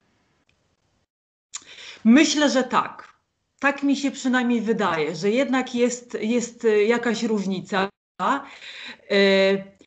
[2.04, 3.18] Myślę, że tak.
[3.60, 7.88] Tak mi się przynajmniej wydaje, że jednak jest, jest jakaś różnica.
[8.20, 8.34] E,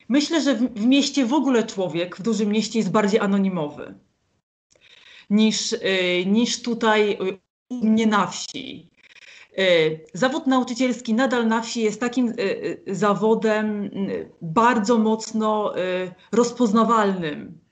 [0.08, 3.94] myślę, że w mieście w ogóle człowiek, w dużym mieście jest bardziej anonimowy
[5.30, 5.74] niż,
[6.26, 7.18] niż tutaj
[7.82, 8.92] mnie na wsi.
[9.58, 9.64] E,
[10.14, 13.90] zawód nauczycielski nadal na wsi jest takim e, e, zawodem
[14.42, 15.72] bardzo mocno
[16.32, 17.62] rozpoznawalnym.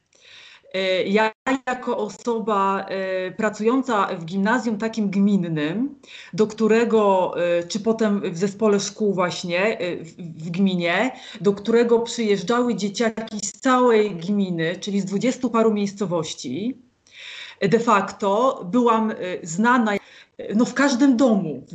[1.07, 1.33] Ja
[1.67, 2.87] jako osoba
[3.37, 5.95] pracująca w gimnazjum takim gminnym,
[6.33, 7.35] do którego,
[7.69, 9.79] czy potem w zespole szkół właśnie
[10.19, 16.83] w gminie, do którego przyjeżdżały dzieciaki z całej gminy, czyli z dwudziestu paru miejscowości,
[17.69, 19.99] de facto byłam e, znana e,
[20.55, 21.67] no, w każdym domu.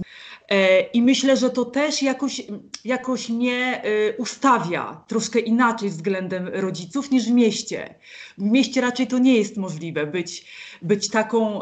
[0.50, 2.42] E, I myślę, że to też jakoś,
[2.86, 3.84] jakoś mnie
[4.18, 7.96] ustawia troszkę inaczej względem rodziców niż w mieście.
[8.38, 10.46] W mieście raczej to nie jest możliwe być,
[10.82, 11.62] być taką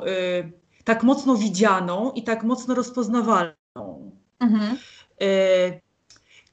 [0.84, 4.12] tak mocno widzianą i tak mocno rozpoznawalną.
[4.40, 4.78] Mhm.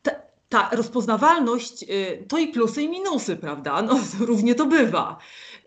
[0.02, 0.10] Ta,
[0.48, 1.84] ta rozpoznawalność
[2.28, 3.82] to i plusy, i minusy, prawda?
[3.82, 5.18] No, równie to bywa.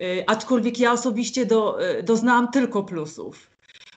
[0.02, 3.53] Y, aczkolwiek ja osobiście do, y, doznałam tylko plusów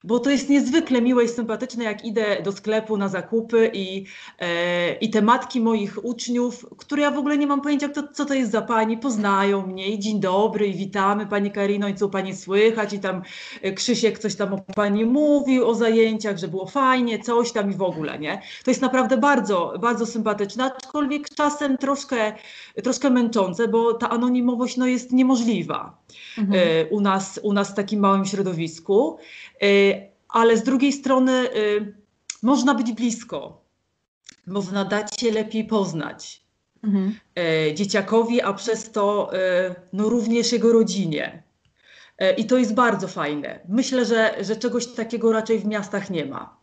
[0.07, 4.05] bo to jest niezwykle miłe i sympatyczne, jak idę do sklepu na zakupy i,
[4.39, 8.25] e, i te matki moich uczniów, które ja w ogóle nie mam pojęcia, kto, co
[8.25, 12.09] to jest za pani, poznają mnie i dzień dobry i witamy pani Karino i co
[12.09, 13.23] pani słychać i tam
[13.63, 17.75] e, Krzysiek coś tam o pani mówił, o zajęciach, że było fajnie, coś tam i
[17.75, 18.43] w ogóle, nie?
[18.65, 22.33] To jest naprawdę bardzo, bardzo sympatyczne, aczkolwiek czasem troszkę,
[22.83, 25.99] troszkę męczące, bo ta anonimowość no, jest niemożliwa
[26.39, 26.61] mhm.
[26.63, 29.19] e, u, nas, u nas w takim małym środowisku.
[29.63, 31.95] Y, ale z drugiej strony y,
[32.43, 33.65] można być blisko,
[34.47, 36.43] można dać się lepiej poznać
[36.85, 37.15] mhm.
[37.39, 39.31] Y, dzieciakowi, a przez to
[39.93, 41.43] no, również jego rodzinie.
[42.37, 43.61] I to jest bardzo fajne.
[43.69, 46.57] Myślę, że, że czegoś takiego raczej w miastach nie ma.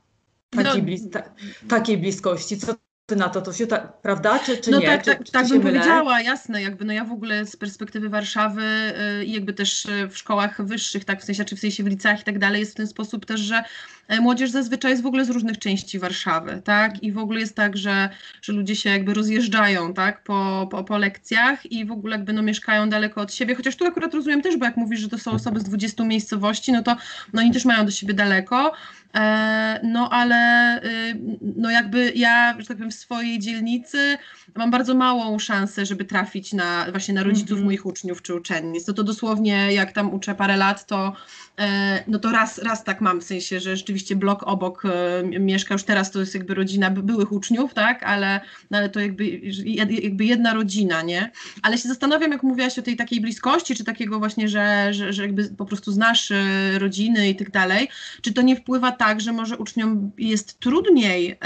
[0.50, 1.24] Takiej, no, blis ta,
[1.70, 2.58] takiej bliskości.
[2.58, 2.74] Co
[3.06, 4.86] ty na to, to się ta, prawda, czy, czy no nie?
[4.86, 5.72] Tak, czy, tak, czy tak bym mylę?
[5.72, 9.86] powiedziała, jasne, jakby no ja w ogóle z perspektywy Warszawy y, i yy, jakby też
[9.86, 12.60] y, w szkołach wyższych, tak w sensie, czy w sensie w liceach i tak dalej,
[12.60, 13.64] jest w ten sposób też, że
[14.10, 17.78] młodzież zazwyczaj jest w ogóle z różnych części Warszawy, tak, i w ogóle jest tak,
[17.78, 18.10] że,
[18.42, 22.42] że ludzie się jakby rozjeżdżają, tak, po, po, po lekcjach i w ogóle jakby no
[22.42, 25.32] mieszkają daleko od siebie, chociaż tu akurat rozumiem też, bo jak mówisz, że to są
[25.32, 26.96] osoby z 20 miejscowości, no to
[27.34, 28.74] no oni też mają do siebie daleko,
[29.16, 34.18] E, no ale y, no jakby ja, że tak powiem, w swojej dzielnicy
[34.56, 37.66] mam bardzo małą szansę, żeby trafić na właśnie na rodziców mm -hmm.
[37.66, 38.88] moich uczniów czy uczennic.
[38.88, 41.14] No to dosłownie jak tam uczę parę lat, to
[41.60, 45.74] e, no to raz, raz tak mam, w sensie, że rzeczywiście blok obok e, mieszka,
[45.74, 50.26] już teraz to jest jakby rodzina byłych uczniów, tak, ale, no ale to jakby, jakby
[50.26, 51.32] jedna rodzina, nie?
[51.62, 55.22] Ale się zastanawiam, jak mówiłaś o tej takiej bliskości, czy takiego właśnie, że, że, że
[55.22, 56.34] jakby po prostu znasz
[56.78, 57.90] rodziny i tak dalej,
[58.22, 61.38] czy to nie wpływa tak, że może uczniom jest trudniej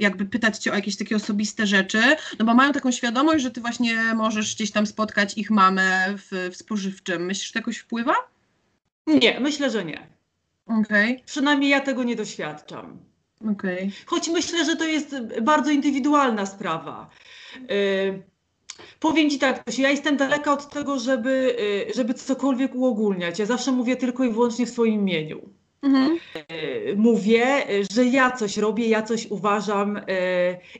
[0.00, 2.02] jakby pytać cię o jakieś takie osobiste rzeczy,
[2.38, 6.50] no bo mają taką świadomość, że ty właśnie możesz gdzieś tam spotkać ich mamę w,
[6.52, 7.24] w spożywczym.
[7.24, 8.14] Myślisz, że to jakoś wpływa?
[9.06, 10.17] Nie, myślę, że nie.
[10.68, 11.20] Okay.
[11.24, 12.98] Przynajmniej ja tego nie doświadczam.
[13.52, 13.90] Okay.
[14.06, 17.10] Choć myślę, że to jest bardzo indywidualna sprawa.
[17.70, 18.22] Y
[19.00, 21.56] Powiem Ci tak, ja jestem daleka od tego, żeby,
[21.90, 23.38] y, żeby cokolwiek uogólniać.
[23.38, 25.48] Ja zawsze mówię tylko i wyłącznie w swoim imieniu.
[25.82, 26.18] Mhm.
[26.34, 27.46] E, mówię,
[27.90, 30.02] że ja coś robię, ja coś uważam e,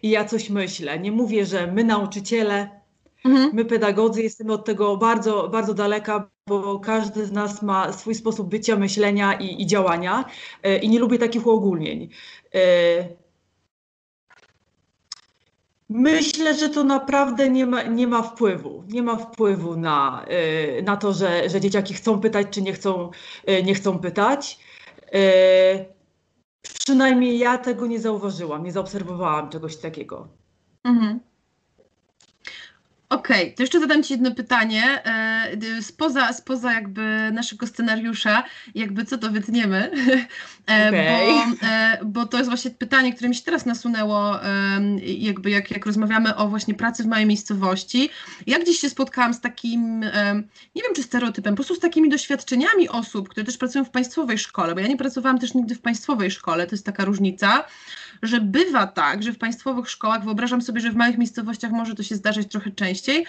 [0.03, 0.99] i ja coś myślę.
[0.99, 2.78] Nie mówię, że my nauczyciele,
[3.25, 3.51] mhm.
[3.53, 8.49] my pedagodzy jesteśmy od tego bardzo, bardzo daleka, bo każdy z nas ma swój sposób
[8.49, 10.25] bycia, myślenia i, i działania
[10.63, 12.09] e, i nie lubię takich uogólnień.
[15.89, 18.85] Myślę, że to naprawdę nie ma, nie ma wpływu.
[18.89, 20.25] Nie ma wpływu na,
[20.79, 23.11] y, na to, że, że dzieciaki chcą pytać, czy nie chcą,
[23.65, 24.59] nie chcą pytać.
[26.63, 30.29] Przynajmniej ja tego nie zauważyłam, nie zaobserwowałam czegoś takiego.
[30.85, 31.21] Mhm.
[33.11, 34.83] Okej, okay, to jeszcze zadam Ci jedno pytanie.
[35.05, 38.45] E, spoza, spoza jakby naszego scenariusza,
[38.75, 39.91] jakby co to wytniemy,
[40.71, 40.93] e, okay.
[40.93, 44.39] bo, e, bo to jest właśnie pytanie, które mi się teraz nasunęło,
[45.01, 48.11] jakby jak, jak rozmawiamy o właśnie pracy w małej miejscowości.
[48.47, 50.01] Ja gdzieś się spotkałam z takim,
[50.75, 54.39] nie wiem czy stereotypem, po prostu z takimi doświadczeniami osób, które też pracują w państwowej
[54.39, 57.65] szkole, bo ja nie pracowałam też nigdy w państwowej szkole, to jest taka różnica,
[58.23, 62.03] że bywa tak, że w państwowych szkołach, wyobrażam sobie, że w małych miejscowościach może to
[62.03, 63.27] się zdarzyć trochę częściej,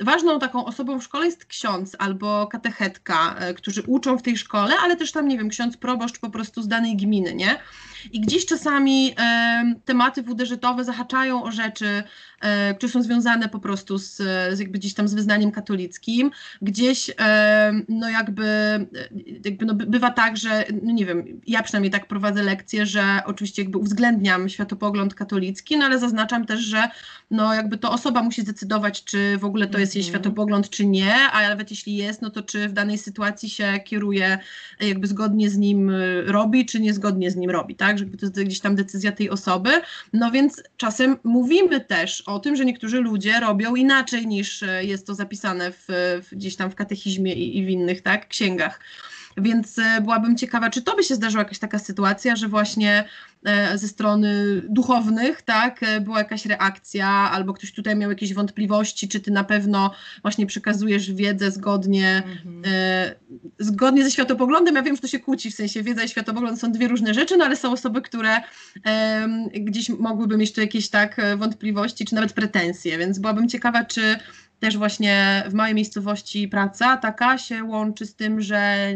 [0.00, 4.74] ważną taką osobą w szkole jest ksiądz albo katechetka, e, którzy uczą w tej szkole,
[4.82, 7.58] ale też tam, nie wiem, ksiądz proboszcz po prostu z danej gminy, nie?
[8.12, 12.02] I gdzieś czasami e, tematy WDŻ-owe zahaczają o rzeczy,
[12.40, 14.16] e, które są związane po prostu z,
[14.52, 16.30] z, jakby gdzieś tam z wyznaniem katolickim.
[16.62, 18.46] Gdzieś e, no jakby,
[19.44, 23.62] jakby no bywa tak, że no nie wiem, ja przynajmniej tak prowadzę lekcje, że oczywiście
[23.62, 26.88] jakby uwzględniam światopogląd katolicki, no ale zaznaczam też, że
[27.30, 30.14] no jakby to osoba musi zdecydować, czy w ogóle to jest jej mhm.
[30.14, 34.38] światopogląd, czy nie, a nawet jeśli jest, no to czy w danej sytuacji się kieruje
[34.80, 35.92] jakby zgodnie z nim
[36.26, 37.95] robi, czy niezgodnie z nim robi, tak?
[37.98, 39.70] Że to gdzieś tam decyzja tej osoby.
[40.12, 45.14] No więc czasem mówimy też o tym, że niektórzy ludzie robią inaczej niż jest to
[45.14, 45.84] zapisane w,
[46.22, 48.80] w gdzieś tam w katechizmie i, i w innych tak, księgach.
[49.36, 53.04] Więc e, byłabym ciekawa, czy to by się zdarzyła jakaś taka sytuacja, że właśnie
[53.44, 59.08] e, ze strony duchownych, tak, e, była jakaś reakcja, albo ktoś tutaj miał jakieś wątpliwości,
[59.08, 59.90] czy ty na pewno
[60.22, 62.62] właśnie przekazujesz wiedzę zgodnie, mhm.
[63.58, 64.74] zgodnie ze światopoglądem.
[64.74, 67.36] Ja wiem, że to się kłóci, w sensie wiedza i światopogląd są dwie różne rzeczy,
[67.36, 68.36] no ale są osoby, które
[69.54, 74.16] gdzieś mogłyby mieć tu jakieś tak wątpliwości, czy nawet pretensje, więc byłabym ciekawa, czy
[74.60, 78.88] też właśnie w małej miejscowości praca taka się łączy z tym, że,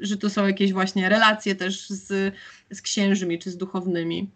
[0.00, 2.34] że to są jakieś właśnie relacje też z,
[2.70, 4.30] z księżymi czy z duchownymi.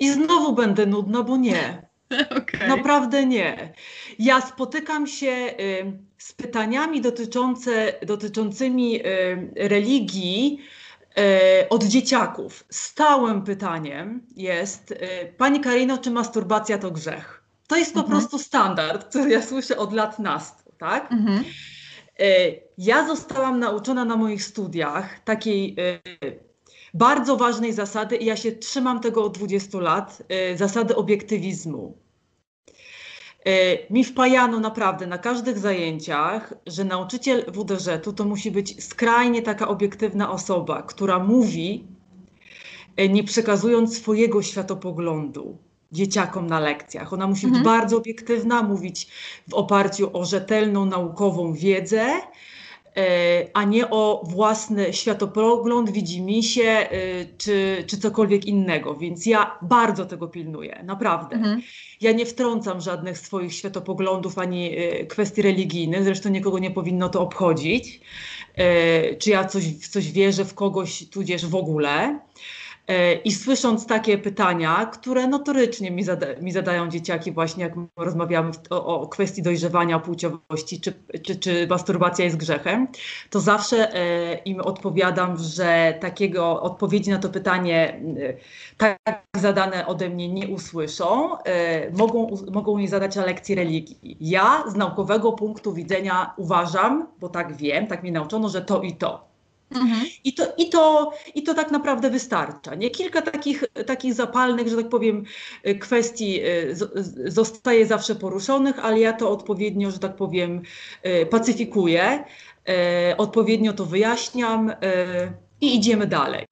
[0.00, 1.82] I znowu będę nudna, bo nie.
[2.38, 2.68] okay.
[2.68, 3.72] Naprawdę nie.
[4.18, 10.58] Ja spotykam się y, z pytaniami dotyczące, dotyczącymi y, religii
[11.62, 12.64] y, od dzieciaków.
[12.70, 14.96] Stałym pytaniem jest, y,
[15.36, 17.45] Pani Karino, czy masturbacja to grzech?
[17.66, 18.18] To jest po mhm.
[18.18, 21.12] prostu standard, który ja słyszę od lat nastu, tak?
[21.12, 21.44] Mhm.
[22.18, 26.00] E, ja zostałam nauczona na moich studiach takiej e,
[26.94, 31.98] bardzo ważnej zasady i ja się trzymam tego od 20 lat, e, zasady obiektywizmu.
[33.90, 40.30] Mi wpajano naprawdę na każdych zajęciach, że nauczyciel WDŻ-u to musi być skrajnie taka obiektywna
[40.30, 41.84] osoba, która mówi,
[43.08, 45.58] nie przekazując swojego światopoglądu
[45.92, 47.12] dzieciakom na lekcjach.
[47.12, 47.62] Ona musi mhm.
[47.62, 49.08] być bardzo obiektywna, mówić
[49.48, 52.06] w oparciu o rzetelną naukową wiedzę,
[52.96, 56.96] e, a nie o własny światopogląd, widzimisię e,
[57.38, 58.94] czy, czy cokolwiek innego.
[58.94, 61.36] Więc ja bardzo tego pilnuję, naprawdę.
[61.36, 61.62] Mhm.
[62.00, 67.20] Ja nie wtrącam żadnych swoich światopoglądów ani e, kwestii religijnych, zresztą nikogo nie powinno to
[67.20, 68.00] obchodzić.
[69.18, 72.20] Czy ja coś, w coś wierzę, w kogoś, tudzież w ogóle.
[72.88, 78.50] E, I słysząc takie pytania, które notorycznie mi, zada, mi zadają dzieciaki, właśnie jak rozmawiamy
[78.70, 82.88] o, o kwestii dojrzewania, płciowości, czy, czy, czy masturbacja jest grzechem,
[83.30, 88.36] to zawsze e, im odpowiadam, że takiego odpowiedzi na to pytanie e,
[88.76, 91.38] tak zadane ode mnie nie usłyszą.
[91.38, 94.16] E, mogą, mogą je zadać lekcji religii.
[94.20, 98.92] Ja z naukowego punktu widzenia uważam, bo tak wiem, tak mnie nauczono, że to i
[98.92, 99.25] to.
[99.70, 100.06] Mhm.
[100.24, 102.74] I, to, i, to, I to tak naprawdę wystarcza.
[102.74, 102.90] Nie?
[102.90, 105.24] Kilka takich, takich zapalnych, że tak powiem,
[105.66, 106.76] y, kwestii y,
[107.26, 110.62] zostaje zawsze poruszonych, ale ja to odpowiednio, że tak powiem,
[111.06, 112.24] y, pacyfikuję,
[113.16, 114.72] odpowiednio to wyjaśniam
[115.60, 116.46] i idziemy dalej.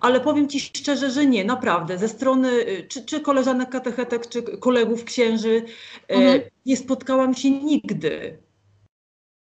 [0.00, 1.98] Ale powiem Ci szczerze, że nie, naprawdę.
[1.98, 2.50] Ze strony
[2.88, 5.62] czy, czy koleżanek katechetek, czy kolegów księży
[6.08, 6.40] mhm.
[6.66, 8.38] nie spotkałam się nigdy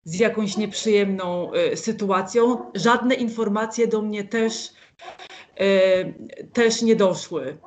[0.07, 2.71] z jakąś nieprzyjemną y, sytuacją.
[2.75, 4.73] Żadne informacje do mnie też,
[5.61, 7.57] y, też nie doszły.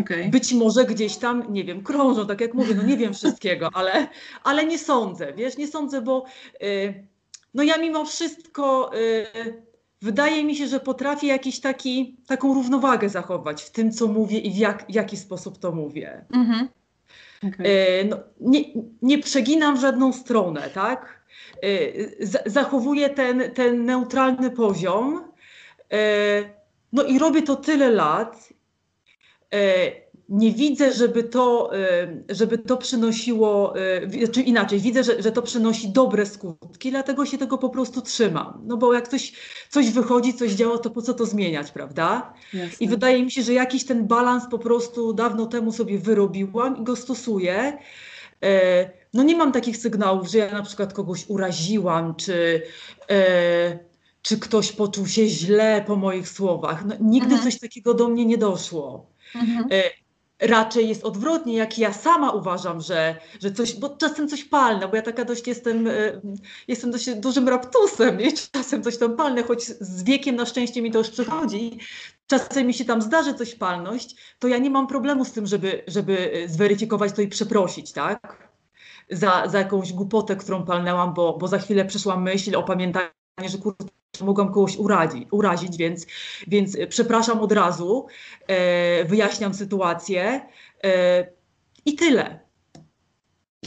[0.00, 0.28] Okay.
[0.28, 4.08] Być może gdzieś tam, nie wiem, krążą, tak jak mówię, no nie wiem wszystkiego, ale,
[4.44, 6.24] ale nie sądzę, wiesz, nie sądzę, bo
[6.62, 7.06] y,
[7.54, 8.90] no ja mimo wszystko
[10.02, 14.50] wydaje mi się, że potrafię jakiś taki, taką równowagę zachować w tym, co mówię i
[14.50, 16.24] w jak, jaki sposób to mówię.
[16.32, 16.66] Mm -hmm.
[17.48, 17.68] okay.
[18.08, 18.60] no, nie,
[19.02, 21.19] nie przeginam w żadną stronę, tak?
[21.64, 22.16] Y,
[22.46, 25.24] zachowuję ten, ten neutralny poziom.
[25.92, 26.50] Y,
[26.92, 28.48] no i robię to tyle lat.
[29.54, 33.74] Y, nie widzę, żeby to, y, żeby to przynosiło,
[34.22, 38.02] y, czy inaczej, widzę, że, że to przynosi dobre skutki, dlatego się tego po prostu
[38.02, 38.62] trzymam.
[38.66, 39.32] No bo jak coś,
[39.68, 42.32] coś wychodzi, coś działa, to po co to zmieniać, prawda?
[42.54, 42.76] Jasne.
[42.80, 46.84] I wydaje mi się, że jakiś ten balans po prostu dawno temu sobie wyrobiłam i
[46.84, 47.78] go stosuję.
[49.14, 52.62] E, no nie mam takich sygnałów, że ja na przykład kogoś uraziłam, czy,
[53.10, 53.78] e,
[54.22, 56.84] czy ktoś poczuł się źle po moich słowach.
[56.84, 57.42] No, nigdy mhm.
[57.42, 59.06] coś takiego do mnie nie doszło.
[59.34, 59.68] Mhm.
[59.72, 59.82] E,
[60.48, 64.96] raczej jest odwrotnie, jak ja sama uważam, że, że coś, bo czasem coś palne, bo
[64.96, 65.88] ja taka dość jestem,
[66.68, 70.90] jestem dość dużym raptusem i czasem coś tam palne, choć z wiekiem na szczęście mi
[70.90, 71.78] to już przychodzi,
[72.26, 75.82] czasem mi się tam zdarzy coś palność, to ja nie mam problemu z tym, żeby,
[75.86, 78.49] żeby zweryfikować to i przeprosić, tak?
[79.10, 83.10] Za, za jakąś głupotę, którą palnęłam, bo, bo za chwilę przyszła myśl, opamiętanie,
[83.48, 83.84] że kurczę,
[84.20, 86.06] mogłam kogoś urazić, urazić więc,
[86.46, 88.06] więc przepraszam od razu,
[88.46, 90.40] e, wyjaśniam sytuację
[90.84, 91.26] e,
[91.84, 92.49] i tyle.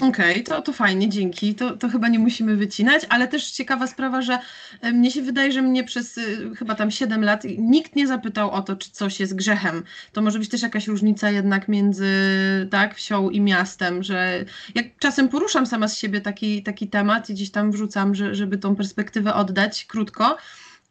[0.02, 1.56] Okej, okay, to, to fajnie, dzięki.
[1.56, 4.40] To, to chyba nie musimy wycinać, ale też ciekawa sprawa, że
[4.82, 6.22] e, mnie się wydaje, że mnie przez e,
[6.56, 9.84] chyba tam 7 lat nikt nie zapytał o to, czy coś jest grzechem.
[10.12, 12.08] To może być też jakaś różnica jednak między
[12.72, 17.34] tak, wsią i miastem, że jak czasem poruszam sama z siebie taki, taki temat i
[17.34, 20.38] gdzieś tam wrzucam, że, żeby tą perspektywę oddać krótko,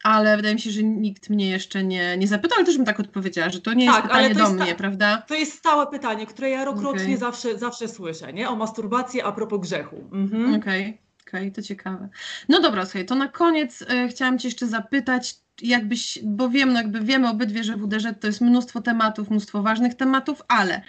[0.02, 3.00] ale wydaje mi się, że nikt mnie jeszcze nie, nie zapytał, ale też bym tak
[3.00, 5.22] odpowiedziała, że to nie jest tak, pytanie do mnie, prawda?
[5.28, 7.16] To jest stałe pytanie, które ja rokrocznie okay.
[7.16, 8.48] zawsze, zawsze słyszę, nie?
[8.48, 10.08] O masturbację a propos grzechu.
[10.12, 10.54] Mhm.
[10.54, 12.08] Okej, okay, okay, to ciekawe.
[12.48, 16.78] No dobra, słuchaj, to na koniec y, chciałam Cię jeszcze zapytać, jakbyś, bo wiem, no
[16.78, 20.82] jakby wiemy obydwie, że WDŻ to jest mnóstwo tematów, mnóstwo ważnych tematów, ale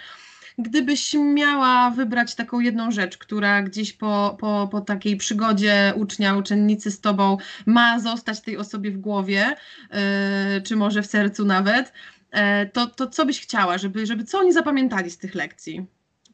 [0.58, 6.90] Gdybyś miała wybrać taką jedną rzecz, która gdzieś po, po, po takiej przygodzie ucznia, uczennicy
[6.90, 7.36] z tobą
[7.66, 9.56] ma zostać tej osobie w głowie,
[9.90, 11.92] yy, czy może w sercu nawet,
[12.32, 12.40] yy,
[12.72, 15.86] to, to co byś chciała, żeby, żeby co oni zapamiętali z tych lekcji?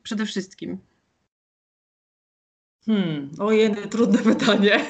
[0.03, 0.79] Przede wszystkim.
[2.87, 4.85] Hmm, ojej, trudne pytanie.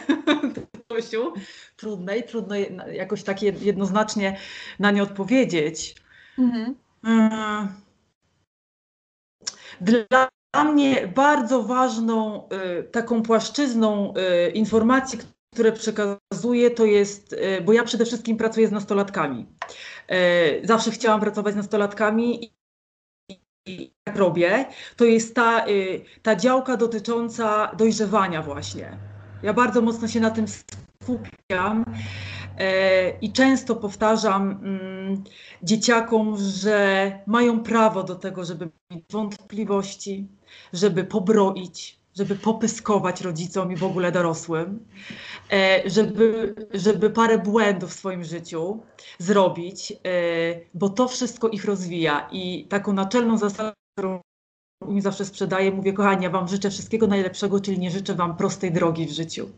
[0.89, 1.33] Tosiu,
[1.77, 2.55] trudne i trudno
[2.93, 4.37] jakoś tak jednoznacznie
[4.79, 5.95] na nie odpowiedzieć.
[6.39, 6.75] Mhm.
[7.03, 7.90] Hmm.
[9.81, 10.31] Dla
[10.65, 15.19] mnie bardzo ważną y, taką płaszczyzną y, informacji,
[15.55, 19.47] które przekazuję, to jest, y, bo ja przede wszystkim pracuję z nastolatkami.
[20.63, 22.51] Zawsze chciałam pracować z nastolatkami
[23.67, 24.67] i jak robię,
[24.97, 25.67] to jest ta,
[26.23, 29.10] ta działka dotycząca dojrzewania właśnie.
[29.43, 31.85] Ja bardzo mocno się na tym skupiam
[32.61, 35.25] E, I często powtarzam mm,
[35.63, 40.29] dzieciakom, że mają prawo do tego, żeby mieć wątpliwości,
[40.73, 44.87] żeby pobroić, żeby popyskować rodzicom i w ogóle dorosłym,
[45.53, 48.83] e, żeby, żeby parę błędów w swoim życiu
[49.19, 49.97] zrobić, e,
[50.75, 52.29] bo to wszystko ich rozwija.
[52.33, 54.21] I taką naczelną zasadą, którą
[54.89, 58.73] mi zawsze sprzedaję, mówię, kochani, ja wam życzę wszystkiego najlepszego, czyli nie życzę wam prostej
[58.73, 59.49] drogi w życiu.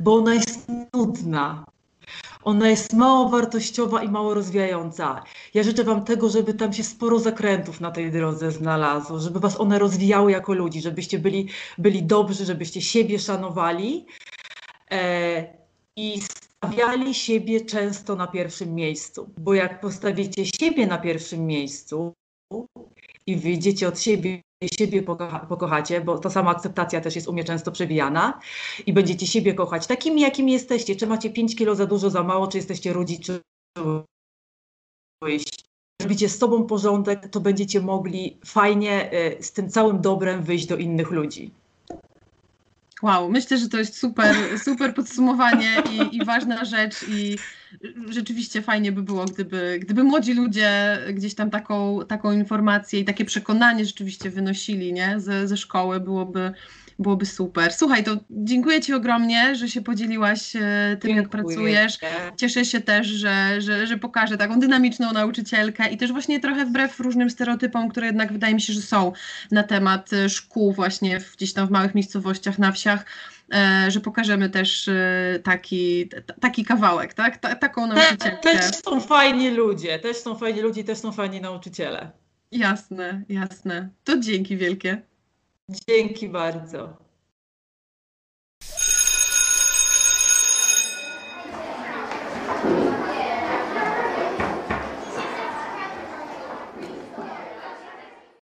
[0.00, 1.64] Bo ona jest nudna.
[2.44, 5.22] Ona jest mało wartościowa i mało rozwijająca.
[5.54, 9.60] Ja życzę Wam tego, żeby tam się sporo zakrętów na tej drodze znalazło, żeby Was
[9.60, 11.48] one rozwijały jako ludzi, żebyście byli,
[11.78, 14.06] byli dobrzy, żebyście siebie szanowali
[14.90, 15.44] e,
[15.96, 19.30] i stawiali siebie często na pierwszym miejscu.
[19.38, 22.12] Bo jak postawicie siebie na pierwszym miejscu
[23.26, 24.42] i wyjdziecie od siebie
[24.78, 28.40] siebie pokocha, pokochacie, bo ta sama akceptacja też jest u mnie często przewijana
[28.86, 30.96] i będziecie siebie kochać takimi, jakimi jesteście.
[30.96, 33.40] Czy macie 5 kilo za dużo, za mało, czy jesteście rudzi, czy
[36.02, 40.76] robicie z sobą porządek, to będziecie mogli fajnie e, z tym całym dobrem wyjść do
[40.76, 41.50] innych ludzi.
[43.04, 47.38] Wow, myślę, że to jest super, super podsumowanie i, i, ważna rzecz i
[48.08, 53.24] rzeczywiście fajnie by było, gdyby, gdyby młodzi ludzie gdzieś tam taką, taką informację i takie
[53.24, 55.20] przekonanie rzeczywiście wynosili nie?
[55.20, 56.52] Ze, ze szkoły, byłoby,
[56.98, 57.72] byłoby super.
[57.72, 60.60] Słuchaj, to dziękuję Ci ogromnie, że się podzieliłaś e,
[61.00, 61.16] tym, dziękuję.
[61.16, 61.98] jak pracujesz.
[62.36, 67.00] Cieszę się też, że, że, że pokażę taką dynamiczną nauczycielkę i też właśnie trochę wbrew
[67.00, 69.12] różnym stereotypom, które jednak wydaje mi się, że są
[69.50, 73.04] na temat e, szkół właśnie w, gdzieś tam w małych miejscowościach, na wsiach
[73.54, 74.90] e, że pokażemy też
[75.42, 77.36] taki, taki kawałek, tak?
[77.36, 78.36] Ta, taką nauczycielkę.
[78.42, 82.10] Też są fajni ludzie, też są fajni ludzie, też są fajni nauczyciele.
[82.52, 83.88] Jasne, jasne.
[84.04, 85.02] To dzięki wielkie.
[85.68, 87.03] Dzięki bardzo.